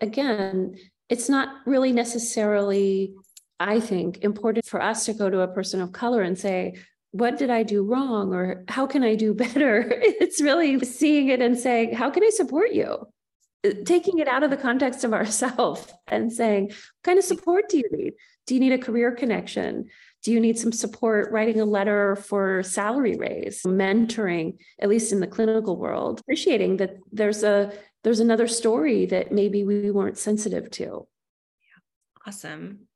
Again, 0.00 0.76
it's 1.08 1.28
not 1.28 1.48
really 1.66 1.92
necessarily, 1.92 3.14
I 3.60 3.80
think, 3.80 4.18
important 4.24 4.66
for 4.66 4.82
us 4.82 5.06
to 5.06 5.14
go 5.14 5.30
to 5.30 5.40
a 5.40 5.48
person 5.48 5.80
of 5.80 5.92
color 5.92 6.22
and 6.22 6.38
say, 6.38 6.74
what 7.12 7.38
did 7.38 7.48
I 7.48 7.62
do 7.62 7.82
wrong? 7.82 8.34
Or 8.34 8.64
how 8.68 8.86
can 8.86 9.02
I 9.02 9.14
do 9.14 9.32
better? 9.44 9.84
It's 9.88 10.40
really 10.40 10.78
seeing 10.84 11.28
it 11.28 11.40
and 11.40 11.58
saying, 11.58 11.94
how 11.94 12.10
can 12.10 12.24
I 12.24 12.30
support 12.30 12.72
you? 12.72 13.06
Taking 13.84 14.18
it 14.18 14.28
out 14.28 14.42
of 14.42 14.50
the 14.50 14.56
context 14.56 15.04
of 15.04 15.12
ourselves 15.12 15.92
and 16.06 16.32
saying, 16.32 16.66
what 16.66 16.76
kind 17.04 17.18
of 17.18 17.24
support 17.24 17.68
do 17.68 17.78
you 17.78 17.88
need? 17.90 18.12
Do 18.46 18.54
you 18.54 18.60
need 18.60 18.72
a 18.72 18.78
career 18.78 19.12
connection? 19.12 19.88
Do 20.22 20.32
you 20.32 20.40
need 20.40 20.58
some 20.58 20.72
support 20.72 21.30
writing 21.30 21.60
a 21.60 21.64
letter 21.64 22.16
for 22.16 22.62
salary 22.62 23.16
raise, 23.16 23.62
mentoring, 23.62 24.58
at 24.80 24.88
least 24.88 25.12
in 25.12 25.20
the 25.20 25.26
clinical 25.26 25.76
world, 25.76 26.20
appreciating 26.20 26.78
that 26.78 26.96
there's 27.12 27.42
a 27.42 27.72
there's 28.04 28.20
another 28.20 28.46
story 28.46 29.06
that 29.06 29.32
maybe 29.32 29.64
we 29.64 29.90
weren't 29.90 30.18
sensitive 30.18 30.70
to. 30.70 31.08
Yeah. 31.60 32.26
Awesome. 32.26 32.86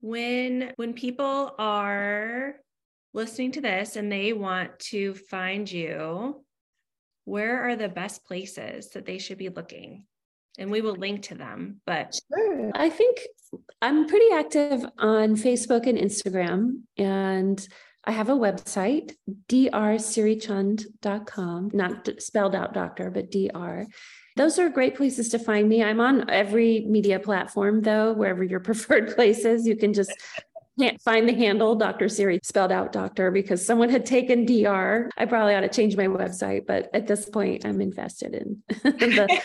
When 0.00 0.72
when 0.76 0.94
people 0.94 1.54
are 1.58 2.56
listening 3.12 3.52
to 3.52 3.60
this 3.60 3.96
and 3.96 4.10
they 4.10 4.32
want 4.32 4.78
to 4.78 5.14
find 5.14 5.70
you, 5.70 6.44
where 7.24 7.68
are 7.68 7.76
the 7.76 7.88
best 7.88 8.24
places 8.24 8.90
that 8.90 9.04
they 9.04 9.18
should 9.18 9.38
be 9.38 9.48
looking? 9.48 10.06
And 10.58 10.70
we 10.70 10.80
will 10.80 10.96
link 10.96 11.22
to 11.24 11.34
them. 11.34 11.80
But 11.86 12.18
sure. 12.32 12.70
I 12.74 12.88
think 12.88 13.18
I'm 13.82 14.06
pretty 14.06 14.32
active 14.32 14.86
on 14.98 15.36
Facebook 15.36 15.86
and 15.86 15.98
Instagram. 15.98 16.82
And 16.96 17.68
I 18.04 18.12
have 18.12 18.28
a 18.28 18.34
website, 18.34 19.14
drsirichand.com, 19.48 21.70
not 21.72 22.08
spelled 22.18 22.54
out 22.54 22.72
doctor, 22.72 23.10
but 23.10 23.30
dr. 23.30 23.86
Those 24.36 24.58
are 24.58 24.68
great 24.68 24.96
places 24.96 25.28
to 25.30 25.38
find 25.38 25.66
me. 25.68 25.82
I'm 25.82 26.00
on 26.00 26.28
every 26.30 26.86
media 26.88 27.20
platform, 27.20 27.82
though, 27.82 28.12
wherever 28.12 28.42
your 28.42 28.60
preferred 28.60 29.14
place 29.14 29.44
is. 29.44 29.66
You 29.66 29.76
can 29.76 29.92
just 29.92 30.12
can't 30.78 31.02
find 31.02 31.28
the 31.28 31.34
handle 31.34 31.74
Dr. 31.74 32.08
Siri 32.08 32.40
spelled 32.42 32.72
out 32.72 32.92
doctor 32.92 33.30
because 33.30 33.62
someone 33.64 33.90
had 33.90 34.06
taken 34.06 34.46
DR. 34.46 35.10
I 35.18 35.26
probably 35.26 35.54
ought 35.54 35.60
to 35.60 35.68
change 35.68 35.96
my 35.96 36.06
website, 36.06 36.66
but 36.66 36.88
at 36.94 37.06
this 37.06 37.28
point, 37.28 37.66
I'm 37.66 37.82
invested 37.82 38.34
in 38.34 38.62
the, 38.82 39.42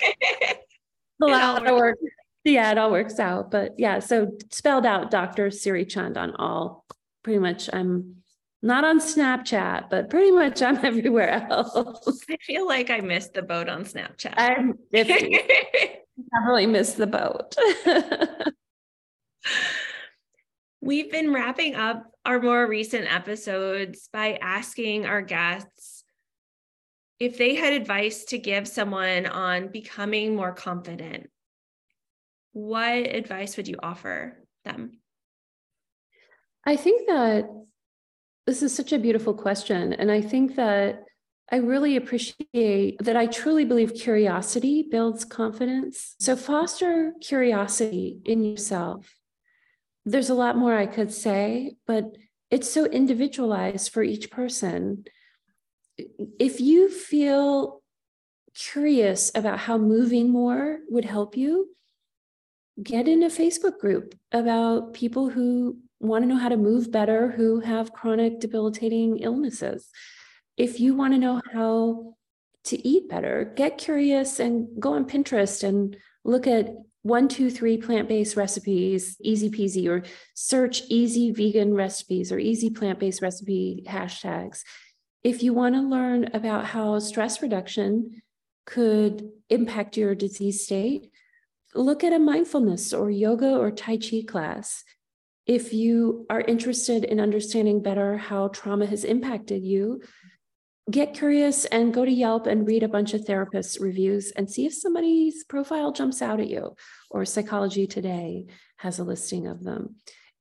a 1.21 1.25
lot 1.25 1.67
of 1.67 1.75
work. 1.75 1.97
Yeah, 2.45 2.71
it 2.71 2.77
all 2.77 2.91
works 2.91 3.19
out. 3.19 3.49
But 3.49 3.73
yeah, 3.77 3.99
so 3.99 4.31
spelled 4.51 4.85
out 4.85 5.09
Dr. 5.11 5.49
Siri 5.49 5.83
Chand 5.83 6.15
on 6.17 6.35
all. 6.35 6.85
Pretty 7.23 7.39
much, 7.39 7.69
I'm 7.73 8.17
not 8.61 8.85
on 8.85 8.99
Snapchat, 8.99 9.89
but 9.89 10.11
pretty 10.11 10.31
much 10.31 10.61
I'm 10.61 10.77
everywhere 10.85 11.47
else. 11.49 12.21
I 12.29 12.37
feel 12.37 12.67
like 12.67 12.91
I 12.91 13.01
missed 13.01 13.33
the 13.33 13.41
boat 13.41 13.67
on 13.67 13.83
Snapchat. 13.83 14.35
I'm 14.37 14.75
I 14.93 16.45
really 16.45 16.67
missed 16.67 16.97
the 16.97 17.07
boat. 17.07 17.55
We've 20.81 21.11
been 21.11 21.33
wrapping 21.33 21.73
up 21.73 22.03
our 22.25 22.39
more 22.39 22.67
recent 22.67 23.11
episodes 23.11 24.07
by 24.13 24.37
asking 24.39 25.07
our 25.07 25.23
guests 25.23 26.03
if 27.19 27.39
they 27.39 27.55
had 27.55 27.73
advice 27.73 28.25
to 28.25 28.37
give 28.37 28.67
someone 28.67 29.25
on 29.25 29.69
becoming 29.69 30.35
more 30.35 30.53
confident. 30.53 31.31
What 32.55 33.13
advice 33.15 33.57
would 33.57 33.67
you 33.67 33.75
offer 33.83 34.37
them? 34.63 34.99
I 36.65 36.77
think 36.77 37.07
that 37.07 37.49
this 38.47 38.63
is 38.63 38.73
such 38.73 38.93
a 38.93 38.99
beautiful 38.99 39.33
question. 39.33 39.91
And 39.91 40.09
I 40.09 40.21
think 40.21 40.55
that 40.55 41.03
I 41.51 41.57
really 41.57 41.97
appreciate 41.97 42.97
that 43.03 43.17
I 43.17 43.25
truly 43.27 43.65
believe 43.65 43.93
curiosity 43.93 44.87
builds 44.89 45.25
confidence. 45.25 46.15
So 46.19 46.35
foster 46.35 47.11
curiosity 47.21 48.19
in 48.25 48.43
yourself 48.43 49.13
there's 50.05 50.29
a 50.29 50.35
lot 50.35 50.57
more 50.57 50.75
I 50.75 50.85
could 50.85 51.11
say, 51.11 51.75
but 51.87 52.15
it's 52.51 52.71
so 52.71 52.85
individualized 52.85 53.91
for 53.91 54.03
each 54.03 54.29
person. 54.29 55.05
If 56.39 56.61
you 56.61 56.89
feel 56.89 57.81
curious 58.53 59.31
about 59.33 59.59
how 59.59 59.77
moving 59.77 60.29
more 60.29 60.79
would 60.89 61.05
help 61.05 61.35
you, 61.35 61.69
get 62.81 63.07
in 63.07 63.23
a 63.23 63.27
Facebook 63.27 63.79
group 63.79 64.15
about 64.31 64.93
people 64.93 65.29
who 65.29 65.77
want 65.99 66.23
to 66.23 66.27
know 66.27 66.37
how 66.37 66.49
to 66.49 66.57
move 66.57 66.91
better, 66.91 67.31
who 67.31 67.61
have 67.61 67.93
chronic 67.93 68.39
debilitating 68.39 69.17
illnesses. 69.19 69.89
If 70.57 70.79
you 70.79 70.95
want 70.95 71.13
to 71.13 71.19
know 71.19 71.41
how 71.53 72.15
to 72.65 72.87
eat 72.87 73.09
better, 73.09 73.53
get 73.55 73.77
curious 73.77 74.39
and 74.39 74.67
go 74.79 74.93
on 74.93 75.05
Pinterest 75.05 75.63
and 75.63 75.95
look 76.23 76.47
at 76.47 76.69
one, 77.03 77.27
two, 77.27 77.51
three 77.51 77.77
plant 77.77 78.09
based 78.09 78.35
recipes, 78.35 79.15
easy 79.21 79.49
peasy, 79.49 79.87
or 79.87 80.03
search 80.33 80.81
easy 80.89 81.31
vegan 81.31 81.73
recipes 81.75 82.31
or 82.31 82.39
easy 82.39 82.71
plant 82.71 82.99
based 82.99 83.21
recipe 83.21 83.85
hashtags. 83.87 84.63
If 85.23 85.43
you 85.43 85.53
want 85.53 85.75
to 85.75 85.81
learn 85.81 86.29
about 86.33 86.65
how 86.65 86.99
stress 86.99 87.41
reduction 87.41 88.23
could 88.65 89.29
impact 89.49 89.97
your 89.97 90.15
disease 90.15 90.63
state, 90.65 91.11
look 91.75 92.03
at 92.03 92.13
a 92.13 92.19
mindfulness 92.19 92.93
or 92.93 93.09
yoga 93.09 93.57
or 93.57 93.71
Tai 93.71 93.97
Chi 93.97 94.23
class. 94.27 94.83
If 95.45 95.73
you 95.73 96.25
are 96.29 96.41
interested 96.41 97.03
in 97.03 97.19
understanding 97.19 97.83
better 97.83 98.17
how 98.17 98.47
trauma 98.47 98.85
has 98.87 99.03
impacted 99.03 99.63
you, 99.63 100.01
get 100.89 101.13
curious 101.13 101.65
and 101.65 101.93
go 101.93 102.05
to 102.05 102.11
Yelp 102.11 102.47
and 102.47 102.67
read 102.67 102.83
a 102.83 102.87
bunch 102.87 103.13
of 103.13 103.21
therapists' 103.21 103.79
reviews 103.79 104.31
and 104.31 104.49
see 104.49 104.65
if 104.65 104.73
somebody's 104.73 105.43
profile 105.43 105.91
jumps 105.91 106.21
out 106.21 106.39
at 106.39 106.49
you 106.49 106.75
or 107.09 107.25
Psychology 107.25 107.87
Today 107.87 108.45
has 108.77 108.99
a 108.99 109.03
listing 109.03 109.47
of 109.47 109.63
them. 109.63 109.95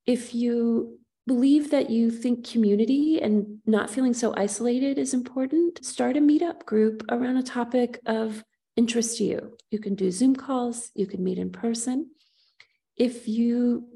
If 0.07 0.35
you 0.35 0.99
believe 1.27 1.71
that 1.71 1.89
you 1.89 2.11
think 2.11 2.47
community 2.47 3.21
and 3.23 3.61
not 3.67 3.89
feeling 3.89 4.13
so 4.13 4.35
isolated 4.37 4.99
is 4.99 5.15
important, 5.15 5.85
start 5.85 6.17
a 6.17 6.21
meetup 6.21 6.67
group 6.67 7.03
around 7.11 7.39
a 7.39 7.43
topic 7.43 7.99
of 8.05 8.45
interest 8.77 9.19
to 9.19 9.25
you. 9.25 9.57
You 9.71 9.79
can 9.79 9.95
do 9.95 10.11
Zoom 10.11 10.35
calls, 10.37 10.91
you 10.95 11.07
can 11.07 11.23
meet 11.23 11.39
in 11.39 11.51
person. 11.51 12.11
If 12.97 13.29
you 13.29 13.89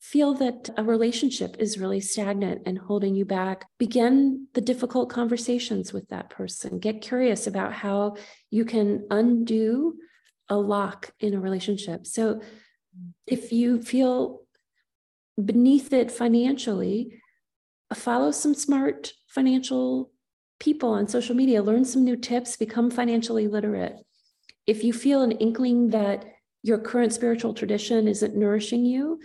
feel 0.00 0.34
that 0.34 0.70
a 0.76 0.84
relationship 0.84 1.56
is 1.58 1.78
really 1.78 2.00
stagnant 2.00 2.62
and 2.66 2.78
holding 2.78 3.14
you 3.14 3.24
back, 3.24 3.66
begin 3.78 4.46
the 4.54 4.60
difficult 4.60 5.10
conversations 5.10 5.92
with 5.92 6.08
that 6.08 6.30
person. 6.30 6.78
Get 6.78 7.00
curious 7.00 7.46
about 7.46 7.72
how 7.72 8.16
you 8.50 8.64
can 8.64 9.06
undo 9.10 9.96
a 10.48 10.56
lock 10.56 11.10
in 11.18 11.34
a 11.34 11.40
relationship. 11.40 12.06
So 12.06 12.40
if 13.26 13.52
you 13.52 13.82
feel 13.82 14.42
beneath 15.42 15.92
it 15.92 16.12
financially, 16.12 17.20
follow 17.92 18.30
some 18.30 18.54
smart 18.54 19.12
financial 19.26 20.12
people 20.58 20.90
on 20.90 21.08
social 21.08 21.34
media, 21.34 21.62
learn 21.62 21.84
some 21.84 22.04
new 22.04 22.16
tips, 22.16 22.56
become 22.56 22.90
financially 22.90 23.48
literate. 23.48 23.98
If 24.66 24.82
you 24.82 24.92
feel 24.92 25.22
an 25.22 25.32
inkling 25.32 25.90
that 25.90 26.24
your 26.62 26.78
current 26.78 27.12
spiritual 27.12 27.54
tradition 27.54 28.08
isn't 28.08 28.34
nourishing 28.34 28.84
you, 28.84 29.20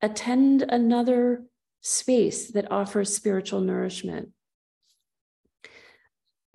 attend 0.00 0.62
another 0.62 1.44
space 1.80 2.52
that 2.52 2.70
offers 2.70 3.14
spiritual 3.14 3.60
nourishment. 3.60 4.30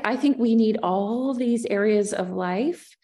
I 0.03 0.15
think 0.15 0.37
we 0.37 0.55
need 0.55 0.79
all 0.81 1.33
these 1.33 1.65
areas 1.65 2.13
of 2.13 2.29
life 2.29 2.95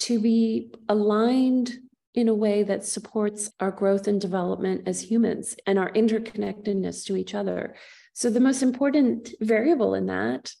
to 0.00 0.18
be 0.18 0.72
aligned 0.88 1.72
in 2.14 2.28
a 2.28 2.34
way 2.34 2.62
that 2.62 2.84
supports 2.84 3.50
our 3.60 3.70
growth 3.70 4.08
and 4.08 4.20
development 4.20 4.82
as 4.86 5.10
humans 5.10 5.54
and 5.66 5.78
our 5.78 5.92
interconnectedness 5.92 7.04
to 7.04 7.16
each 7.16 7.34
other. 7.34 7.76
So, 8.14 8.30
the 8.30 8.40
most 8.40 8.62
important 8.62 9.30
variable 9.40 9.94
in 9.94 10.06
that, 10.06 10.52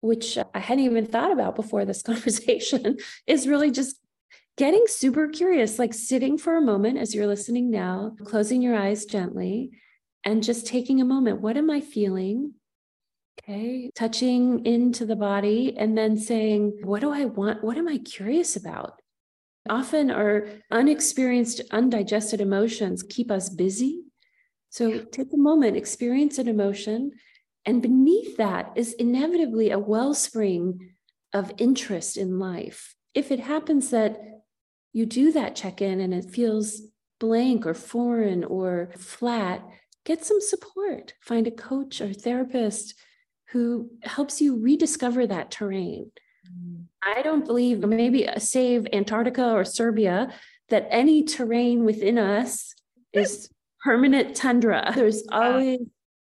which 0.00 0.38
I 0.54 0.58
hadn't 0.58 0.84
even 0.84 1.06
thought 1.06 1.32
about 1.32 1.56
before 1.56 1.84
this 1.84 2.02
conversation, 2.10 2.96
is 3.26 3.48
really 3.48 3.70
just 3.70 3.96
getting 4.56 4.84
super 4.86 5.28
curious, 5.28 5.78
like 5.78 5.94
sitting 5.94 6.36
for 6.36 6.56
a 6.56 6.62
moment 6.62 6.98
as 6.98 7.14
you're 7.14 7.26
listening 7.26 7.70
now, 7.70 8.14
closing 8.24 8.62
your 8.62 8.76
eyes 8.76 9.04
gently, 9.04 9.70
and 10.24 10.42
just 10.42 10.66
taking 10.66 11.00
a 11.00 11.04
moment. 11.04 11.40
What 11.40 11.56
am 11.56 11.70
I 11.70 11.80
feeling? 11.80 12.54
Okay, 13.42 13.90
touching 13.94 14.66
into 14.66 15.06
the 15.06 15.16
body 15.16 15.74
and 15.78 15.96
then 15.96 16.18
saying, 16.18 16.80
What 16.82 17.00
do 17.00 17.10
I 17.10 17.24
want? 17.24 17.64
What 17.64 17.78
am 17.78 17.88
I 17.88 17.98
curious 17.98 18.54
about? 18.54 19.00
Often 19.68 20.10
our 20.10 20.48
unexperienced, 20.70 21.62
undigested 21.70 22.40
emotions 22.40 23.02
keep 23.02 23.30
us 23.30 23.48
busy. 23.48 24.02
So 24.70 25.00
take 25.04 25.32
a 25.32 25.38
moment, 25.38 25.76
experience 25.76 26.38
an 26.38 26.48
emotion, 26.48 27.12
and 27.66 27.82
beneath 27.82 28.36
that 28.36 28.72
is 28.76 28.92
inevitably 28.94 29.70
a 29.70 29.78
wellspring 29.78 30.94
of 31.32 31.52
interest 31.58 32.16
in 32.16 32.38
life. 32.38 32.94
If 33.14 33.30
it 33.30 33.40
happens 33.40 33.90
that 33.90 34.18
you 34.92 35.06
do 35.06 35.32
that 35.32 35.56
check 35.56 35.80
in 35.80 36.00
and 36.00 36.12
it 36.12 36.24
feels 36.24 36.82
blank 37.18 37.66
or 37.66 37.74
foreign 37.74 38.44
or 38.44 38.90
flat, 38.96 39.62
get 40.04 40.24
some 40.24 40.40
support. 40.40 41.14
Find 41.20 41.46
a 41.46 41.52
coach 41.52 42.00
or 42.00 42.12
therapist 42.12 42.94
who 43.50 43.90
helps 44.02 44.40
you 44.40 44.60
rediscover 44.60 45.26
that 45.26 45.50
terrain. 45.50 46.10
Mm. 46.48 46.84
I 47.02 47.22
don't 47.22 47.44
believe, 47.44 47.80
maybe 47.80 48.28
save 48.38 48.86
Antarctica 48.92 49.52
or 49.52 49.64
Siberia, 49.64 50.32
that 50.68 50.88
any 50.90 51.24
terrain 51.24 51.84
within 51.84 52.16
us 52.16 52.74
is 53.12 53.50
permanent 53.84 54.36
tundra. 54.36 54.92
There's 54.94 55.24
always, 55.30 55.80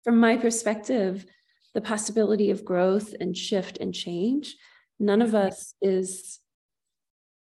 from 0.05 0.19
my 0.19 0.37
perspective, 0.37 1.27
the 1.75 1.81
possibility 1.81 2.51
of 2.51 2.65
growth 2.65 3.15
and 3.21 3.37
shift 3.37 3.79
and 3.79 3.95
change. 3.95 4.57
None 4.99 5.23
of 5.23 5.29
mm-hmm. 5.29 5.49
us 5.49 5.75
is 5.81 6.41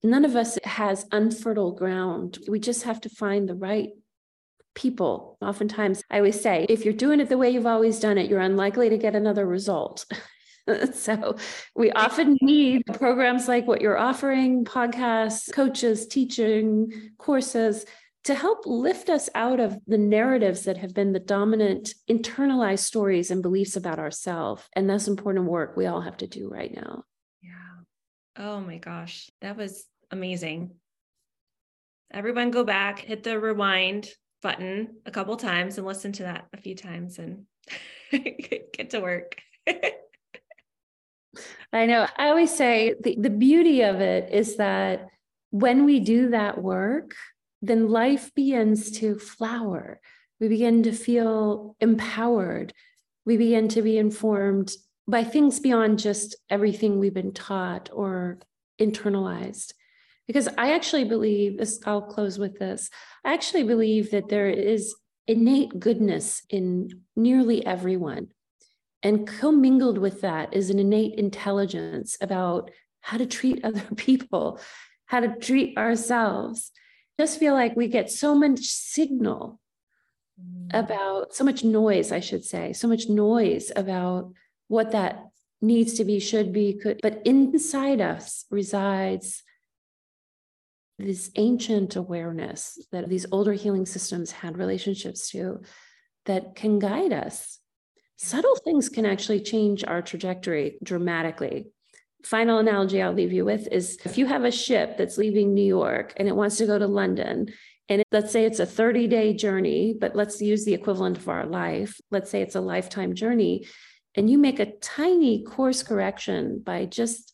none 0.02 0.24
of 0.24 0.36
us 0.36 0.58
has 0.64 1.06
unfertile 1.10 1.72
ground. 1.72 2.38
We 2.48 2.60
just 2.60 2.84
have 2.84 3.00
to 3.02 3.08
find 3.08 3.48
the 3.48 3.54
right 3.54 3.90
people. 4.74 5.36
Oftentimes, 5.42 6.02
I 6.10 6.18
always 6.18 6.40
say, 6.40 6.66
if 6.68 6.84
you're 6.84 6.94
doing 6.94 7.20
it 7.20 7.28
the 7.28 7.38
way 7.38 7.50
you've 7.50 7.66
always 7.66 7.98
done 7.98 8.16
it, 8.16 8.30
you're 8.30 8.40
unlikely 8.40 8.90
to 8.90 8.98
get 8.98 9.16
another 9.16 9.44
result. 9.44 10.06
so, 10.94 11.36
we 11.74 11.90
often 11.92 12.36
need 12.40 12.82
programs 12.94 13.48
like 13.48 13.66
what 13.66 13.80
you're 13.80 13.98
offering, 13.98 14.64
podcasts, 14.64 15.52
coaches, 15.52 16.06
teaching, 16.06 17.12
courses 17.18 17.86
to 18.28 18.34
help 18.34 18.66
lift 18.66 19.08
us 19.08 19.30
out 19.34 19.58
of 19.58 19.78
the 19.86 19.96
narratives 19.96 20.64
that 20.64 20.76
have 20.76 20.92
been 20.92 21.14
the 21.14 21.18
dominant 21.18 21.94
internalized 22.10 22.80
stories 22.80 23.30
and 23.30 23.40
beliefs 23.40 23.74
about 23.74 23.98
ourselves. 23.98 24.62
And 24.76 24.90
that's 24.90 25.08
important 25.08 25.46
work 25.46 25.78
we 25.78 25.86
all 25.86 26.02
have 26.02 26.18
to 26.18 26.26
do 26.26 26.46
right 26.46 26.70
now. 26.70 27.04
Yeah. 27.40 27.54
Oh 28.36 28.60
my 28.60 28.76
gosh, 28.76 29.30
that 29.40 29.56
was 29.56 29.86
amazing. 30.10 30.72
Everyone 32.12 32.50
go 32.50 32.64
back, 32.64 32.98
hit 32.98 33.22
the 33.22 33.40
rewind 33.40 34.10
button 34.42 34.96
a 35.06 35.10
couple 35.10 35.38
times 35.38 35.78
and 35.78 35.86
listen 35.86 36.12
to 36.12 36.24
that 36.24 36.48
a 36.52 36.58
few 36.58 36.74
times 36.74 37.18
and 37.18 37.46
get 38.12 38.90
to 38.90 39.00
work. 39.00 39.36
I 41.72 41.86
know. 41.86 42.06
I 42.18 42.28
always 42.28 42.54
say 42.54 42.94
the, 43.02 43.16
the 43.18 43.30
beauty 43.30 43.84
of 43.84 44.02
it 44.02 44.30
is 44.34 44.58
that 44.58 45.06
when 45.48 45.86
we 45.86 46.00
do 46.00 46.28
that 46.28 46.62
work, 46.62 47.14
then 47.60 47.88
life 47.88 48.34
begins 48.34 48.90
to 48.92 49.18
flower. 49.18 50.00
We 50.40 50.48
begin 50.48 50.82
to 50.84 50.92
feel 50.92 51.76
empowered. 51.80 52.72
We 53.24 53.36
begin 53.36 53.68
to 53.68 53.82
be 53.82 53.98
informed 53.98 54.72
by 55.06 55.24
things 55.24 55.58
beyond 55.58 55.98
just 55.98 56.36
everything 56.50 56.98
we've 56.98 57.14
been 57.14 57.32
taught 57.32 57.88
or 57.92 58.38
internalized. 58.80 59.72
Because 60.26 60.48
I 60.58 60.72
actually 60.74 61.04
believe 61.04 61.60
I'll 61.86 62.02
close 62.02 62.38
with 62.38 62.58
this. 62.58 62.90
I 63.24 63.32
actually 63.32 63.62
believe 63.62 64.10
that 64.10 64.28
there 64.28 64.48
is 64.48 64.94
innate 65.26 65.78
goodness 65.80 66.42
in 66.50 66.90
nearly 67.16 67.64
everyone. 67.64 68.28
And 69.02 69.26
commingled 69.26 69.98
with 69.98 70.20
that 70.22 70.54
is 70.54 70.70
an 70.70 70.78
innate 70.78 71.18
intelligence 71.18 72.16
about 72.20 72.70
how 73.00 73.16
to 73.16 73.26
treat 73.26 73.64
other 73.64 73.82
people, 73.96 74.60
how 75.06 75.20
to 75.20 75.34
treat 75.36 75.78
ourselves. 75.78 76.70
Just 77.18 77.38
feel 77.38 77.54
like 77.54 77.76
we 77.76 77.88
get 77.88 78.10
so 78.10 78.34
much 78.34 78.60
signal 78.60 79.60
mm. 80.40 80.68
about 80.72 81.34
so 81.34 81.44
much 81.44 81.64
noise, 81.64 82.12
I 82.12 82.20
should 82.20 82.44
say, 82.44 82.72
so 82.72 82.86
much 82.88 83.08
noise 83.08 83.72
about 83.74 84.32
what 84.68 84.92
that 84.92 85.24
needs 85.60 85.94
to 85.94 86.04
be, 86.04 86.20
should 86.20 86.52
be, 86.52 86.74
could, 86.74 87.00
but 87.02 87.22
inside 87.24 88.00
us 88.00 88.44
resides 88.50 89.42
this 90.98 91.30
ancient 91.36 91.96
awareness 91.96 92.78
that 92.92 93.08
these 93.08 93.26
older 93.30 93.52
healing 93.52 93.86
systems 93.86 94.32
had 94.32 94.58
relationships 94.58 95.30
to 95.30 95.60
that 96.26 96.54
can 96.54 96.78
guide 96.78 97.12
us. 97.12 97.58
Subtle 98.16 98.56
things 98.56 98.88
can 98.88 99.06
actually 99.06 99.40
change 99.40 99.84
our 99.84 100.02
trajectory 100.02 100.78
dramatically. 100.82 101.70
Final 102.24 102.58
analogy 102.58 103.00
I'll 103.00 103.12
leave 103.12 103.32
you 103.32 103.44
with 103.44 103.68
is 103.70 103.98
if 104.04 104.18
you 104.18 104.26
have 104.26 104.44
a 104.44 104.50
ship 104.50 104.96
that's 104.98 105.18
leaving 105.18 105.54
New 105.54 105.64
York 105.64 106.12
and 106.16 106.28
it 106.28 106.36
wants 106.36 106.56
to 106.56 106.66
go 106.66 106.78
to 106.78 106.86
London, 106.86 107.46
and 107.88 108.02
let's 108.12 108.32
say 108.32 108.44
it's 108.44 108.60
a 108.60 108.66
30 108.66 109.06
day 109.06 109.32
journey, 109.32 109.94
but 109.98 110.14
let's 110.14 110.40
use 110.42 110.64
the 110.64 110.74
equivalent 110.74 111.16
of 111.16 111.28
our 111.28 111.46
life. 111.46 112.00
Let's 112.10 112.30
say 112.30 112.42
it's 112.42 112.54
a 112.56 112.60
lifetime 112.60 113.14
journey 113.14 113.66
and 114.14 114.28
you 114.28 114.36
make 114.36 114.58
a 114.58 114.72
tiny 114.80 115.44
course 115.44 115.82
correction 115.82 116.60
by 116.64 116.86
just 116.86 117.32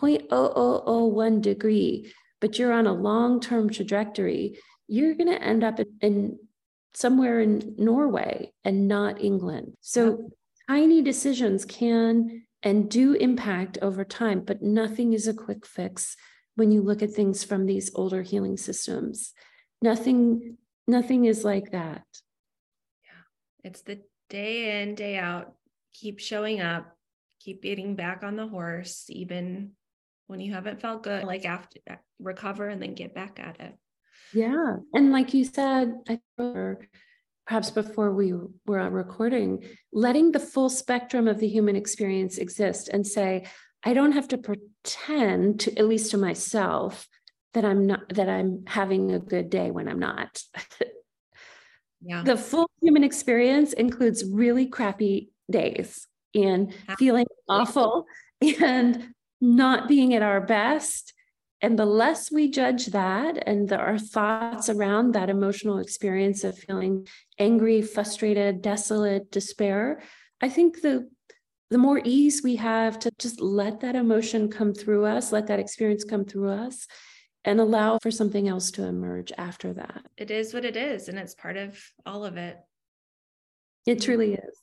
0.0001 0.00 1.40
degree, 1.42 2.12
but 2.40 2.58
you're 2.58 2.72
on 2.72 2.86
a 2.86 2.92
long-term 2.92 3.70
trajectory, 3.70 4.58
you're 4.88 5.14
going 5.14 5.30
to 5.30 5.42
end 5.42 5.64
up 5.64 5.80
in 6.00 6.38
somewhere 6.94 7.40
in 7.40 7.74
Norway 7.78 8.52
and 8.64 8.88
not 8.88 9.22
England. 9.22 9.74
So 9.80 10.30
tiny 10.68 11.00
decisions 11.02 11.64
can 11.64 12.44
and 12.62 12.90
do 12.90 13.14
impact 13.14 13.78
over 13.82 14.04
time, 14.04 14.40
but 14.40 14.62
nothing 14.62 15.12
is 15.12 15.26
a 15.26 15.34
quick 15.34 15.66
fix 15.66 16.16
when 16.54 16.70
you 16.70 16.82
look 16.82 17.02
at 17.02 17.12
things 17.12 17.42
from 17.42 17.66
these 17.66 17.90
older 17.94 18.22
healing 18.22 18.56
systems. 18.56 19.32
Nothing, 19.80 20.58
nothing 20.86 21.24
is 21.24 21.44
like 21.44 21.72
that. 21.72 22.04
Yeah. 23.04 23.64
It's 23.64 23.82
the 23.82 24.00
day 24.28 24.82
in, 24.82 24.94
day 24.94 25.18
out 25.18 25.54
keep 25.92 26.18
showing 26.18 26.60
up, 26.60 26.96
keep 27.40 27.62
getting 27.62 27.94
back 27.94 28.22
on 28.22 28.36
the 28.36 28.46
horse, 28.46 29.04
even 29.08 29.72
when 30.26 30.40
you 30.40 30.52
haven't 30.52 30.80
felt 30.80 31.02
good, 31.02 31.24
like 31.24 31.44
after 31.44 31.78
uh, 31.90 31.96
recover 32.18 32.68
and 32.68 32.82
then 32.82 32.94
get 32.94 33.14
back 33.14 33.38
at 33.40 33.60
it. 33.60 33.74
Yeah. 34.32 34.76
And 34.94 35.12
like 35.12 35.34
you 35.34 35.44
said, 35.44 35.94
I 36.08 36.18
perhaps 37.46 37.70
before 37.70 38.12
we 38.12 38.32
were 38.66 38.90
recording, 38.90 39.64
letting 39.92 40.32
the 40.32 40.40
full 40.40 40.68
spectrum 40.68 41.28
of 41.28 41.38
the 41.38 41.48
human 41.48 41.76
experience 41.76 42.38
exist 42.38 42.88
and 42.88 43.06
say, 43.06 43.46
I 43.84 43.94
don't 43.94 44.12
have 44.12 44.28
to 44.28 44.38
pretend 44.38 45.60
to, 45.60 45.78
at 45.78 45.88
least 45.88 46.12
to 46.12 46.18
myself, 46.18 47.08
that 47.54 47.64
I'm 47.64 47.86
not 47.86 48.08
that 48.14 48.28
I'm 48.28 48.64
having 48.66 49.12
a 49.12 49.18
good 49.18 49.50
day 49.50 49.70
when 49.70 49.88
I'm 49.88 49.98
not. 49.98 50.42
yeah. 52.02 52.22
The 52.22 52.36
full 52.36 52.70
human 52.80 53.04
experience 53.04 53.72
includes 53.72 54.24
really 54.24 54.66
crappy 54.66 55.30
days 55.50 56.06
and 56.34 56.72
feeling 56.98 57.26
awful 57.48 58.06
and 58.40 59.12
not 59.40 59.88
being 59.88 60.14
at 60.14 60.22
our 60.22 60.40
best. 60.40 61.11
And 61.62 61.78
the 61.78 61.86
less 61.86 62.30
we 62.32 62.50
judge 62.50 62.86
that 62.86 63.44
and 63.46 63.68
the, 63.68 63.78
our 63.78 63.96
thoughts 63.96 64.68
around 64.68 65.12
that 65.14 65.30
emotional 65.30 65.78
experience 65.78 66.42
of 66.42 66.58
feeling 66.58 67.06
angry, 67.38 67.82
frustrated, 67.82 68.62
desolate, 68.62 69.30
despair, 69.30 70.02
I 70.40 70.48
think 70.48 70.82
the 70.82 71.08
the 71.70 71.78
more 71.78 72.02
ease 72.04 72.42
we 72.44 72.56
have 72.56 72.98
to 72.98 73.10
just 73.18 73.40
let 73.40 73.80
that 73.80 73.96
emotion 73.96 74.50
come 74.50 74.74
through 74.74 75.06
us, 75.06 75.32
let 75.32 75.46
that 75.46 75.58
experience 75.58 76.04
come 76.04 76.26
through 76.26 76.50
us, 76.50 76.86
and 77.46 77.60
allow 77.60 77.98
for 78.02 78.10
something 78.10 78.46
else 78.46 78.72
to 78.72 78.84
emerge 78.84 79.32
after 79.38 79.72
that. 79.72 80.04
It 80.18 80.30
is 80.30 80.52
what 80.52 80.66
it 80.66 80.76
is, 80.76 81.08
and 81.08 81.18
it's 81.18 81.34
part 81.34 81.56
of 81.56 81.80
all 82.04 82.26
of 82.26 82.36
it. 82.36 82.58
It 83.86 84.02
truly 84.02 84.34
is. 84.34 84.60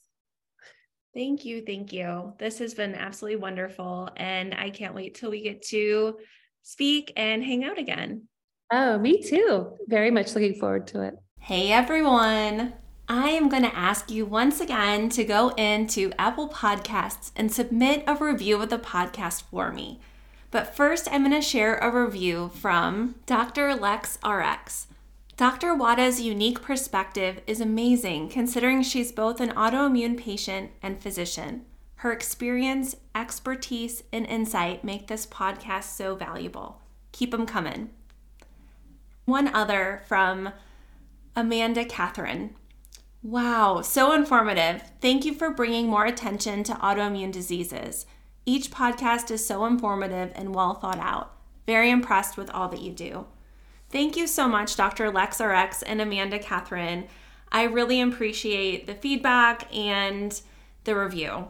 Thank 1.15 1.45
you. 1.45 1.63
Thank 1.65 1.91
you. 1.91 2.33
This 2.37 2.59
has 2.59 2.75
been 2.75 2.93
absolutely 2.93 3.39
wonderful. 3.39 4.09
And 4.15 4.53
I 4.53 4.69
can't 4.69 4.93
wait 4.93 5.15
till 5.15 5.31
we 5.31 5.41
get 5.41 5.63
to 5.69 6.17
speak 6.61 7.11
and 7.15 7.43
hang 7.43 7.63
out 7.63 7.77
again. 7.77 8.27
Oh, 8.71 8.99
me 8.99 9.21
too. 9.21 9.77
Very 9.87 10.11
much 10.11 10.35
looking 10.35 10.55
forward 10.55 10.87
to 10.87 11.01
it. 11.01 11.15
Hey, 11.39 11.71
everyone. 11.71 12.73
I 13.07 13.29
am 13.29 13.49
going 13.49 13.63
to 13.63 13.75
ask 13.75 14.11
you 14.11 14.27
once 14.27 14.61
again 14.61 15.09
to 15.09 15.23
go 15.23 15.49
into 15.49 16.11
Apple 16.19 16.47
Podcasts 16.47 17.31
and 17.35 17.51
submit 17.51 18.03
a 18.05 18.13
review 18.13 18.61
of 18.61 18.69
the 18.69 18.77
podcast 18.77 19.43
for 19.49 19.71
me. 19.71 19.99
But 20.51 20.75
first, 20.75 21.07
I'm 21.11 21.23
going 21.23 21.31
to 21.31 21.41
share 21.41 21.77
a 21.77 21.89
review 21.89 22.51
from 22.53 23.15
Dr. 23.25 23.73
Lex 23.73 24.19
RX. 24.23 24.87
Dr. 25.37 25.73
Wada's 25.73 26.21
unique 26.21 26.61
perspective 26.61 27.41
is 27.47 27.61
amazing 27.61 28.29
considering 28.29 28.83
she's 28.83 29.11
both 29.11 29.39
an 29.39 29.51
autoimmune 29.51 30.17
patient 30.17 30.71
and 30.83 31.01
physician. 31.01 31.65
Her 31.99 32.13
experience, 32.13 32.95
expertise, 33.13 34.03
and 34.13 34.25
insight 34.25 34.85
make 34.85 35.07
this 35.07 35.25
podcast 35.25 35.83
so 35.83 36.15
valuable. 36.15 36.81
Keep 37.11 37.31
them 37.31 37.45
coming. 37.45 37.89
One 39.25 39.49
other 39.49 40.03
from 40.07 40.53
Amanda 41.35 41.83
Catherine. 41.83 42.55
Wow, 43.21 43.81
so 43.81 44.13
informative. 44.13 44.81
Thank 45.01 45.25
you 45.25 45.33
for 45.33 45.49
bringing 45.49 45.87
more 45.87 46.05
attention 46.05 46.63
to 46.63 46.73
autoimmune 46.75 47.33
diseases. 47.33 48.05
Each 48.45 48.71
podcast 48.71 49.29
is 49.29 49.45
so 49.45 49.65
informative 49.65 50.31
and 50.35 50.55
well 50.55 50.75
thought 50.75 50.99
out. 50.99 51.35
Very 51.65 51.89
impressed 51.89 52.37
with 52.37 52.49
all 52.51 52.69
that 52.69 52.81
you 52.81 52.93
do. 52.93 53.25
Thank 53.89 54.15
you 54.15 54.25
so 54.25 54.47
much, 54.47 54.77
Dr. 54.77 55.11
LexRx 55.11 55.83
and 55.85 55.99
Amanda 55.99 56.39
Catherine. 56.39 57.09
I 57.51 57.63
really 57.63 57.99
appreciate 57.99 58.87
the 58.87 58.95
feedback 58.95 59.67
and 59.75 60.41
the 60.85 60.95
review. 60.95 61.49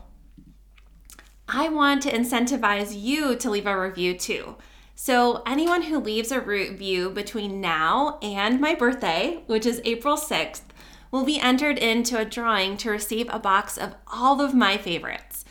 I 1.52 1.68
want 1.68 2.04
to 2.04 2.12
incentivize 2.12 2.96
you 2.96 3.36
to 3.36 3.50
leave 3.50 3.66
a 3.66 3.80
review 3.80 4.14
too. 4.14 4.56
So, 4.94 5.42
anyone 5.48 5.84
who 5.84 5.98
leaves 6.00 6.32
a 6.32 6.40
review 6.40 7.10
between 7.10 7.60
now 7.60 8.20
and 8.22 8.62
my 8.62 8.76
birthday, 8.76 9.42
which 9.48 9.66
is 9.66 9.82
April 9.84 10.16
6th, 10.16 10.62
will 11.10 11.24
be 11.24 11.40
entered 11.40 11.80
into 11.80 12.20
a 12.20 12.26
drawing 12.26 12.78
to 12.78 12.92
receive 12.92 13.28
a 13.32 13.40
box 13.40 13.80
of 13.80 13.96
all 14.06 14.42
of 14.42 14.54
my 14.54 14.78
favorites. 14.78 15.44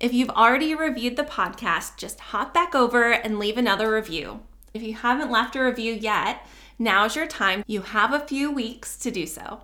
If 0.00 0.14
you've 0.14 0.30
already 0.30 0.74
reviewed 0.74 1.16
the 1.16 1.24
podcast, 1.24 1.98
just 1.98 2.18
hop 2.18 2.54
back 2.54 2.74
over 2.74 3.10
and 3.12 3.38
leave 3.38 3.58
another 3.58 3.92
review. 3.92 4.40
If 4.72 4.82
you 4.82 4.94
haven't 4.94 5.30
left 5.30 5.54
a 5.54 5.62
review 5.62 5.92
yet, 5.92 6.46
now's 6.78 7.14
your 7.14 7.26
time. 7.26 7.62
You 7.66 7.82
have 7.82 8.14
a 8.14 8.26
few 8.26 8.50
weeks 8.50 8.96
to 9.00 9.10
do 9.10 9.26
so. 9.26 9.60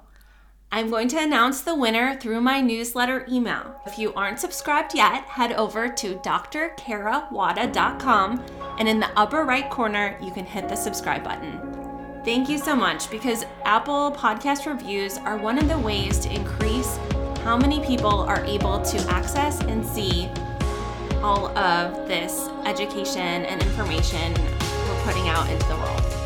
I'm 0.71 0.91
going 0.91 1.09
to 1.09 1.19
announce 1.19 1.63
the 1.63 1.75
winner 1.75 2.15
through 2.15 2.43
my 2.43 2.61
newsletter 2.61 3.25
email. 3.27 3.75
If 3.87 3.99
you 3.99 4.13
aren't 4.13 4.39
subscribed 4.39 4.95
yet, 4.95 5.25
head 5.25 5.53
over 5.53 5.89
to 5.89 6.17
drkarawada.com 6.17 8.45
and 8.79 8.87
in 8.87 9.01
the 9.01 9.09
upper 9.19 9.45
right 9.45 9.71
corner, 9.71 10.19
you 10.21 10.31
can 10.31 10.45
hit 10.45 10.69
the 10.69 10.77
subscribe 10.77 11.25
button. 11.25 12.21
Thank 12.23 12.51
you 12.51 12.59
so 12.59 12.77
much 12.77 13.11
because 13.11 13.47
Apple 13.65 14.13
Podcast 14.13 14.67
reviews 14.67 15.17
are 15.17 15.39
one 15.39 15.57
of 15.57 15.71
the 15.71 15.79
ways 15.79 16.19
to 16.19 16.31
increase 16.35 16.99
how 17.43 17.57
many 17.57 17.83
people 17.87 18.21
are 18.21 18.45
able 18.45 18.83
to 18.83 18.99
access 19.09 19.63
and 19.63 19.87
see 19.87 20.29
all 21.23 21.47
of 21.57 22.07
this 22.09 22.51
education 22.67 23.47
and 23.47 23.63
information 23.63 24.35
we're 24.35 25.03
putting 25.05 25.31
out 25.31 25.49
into 25.51 25.67
the 25.67 25.77
world. 25.77 26.18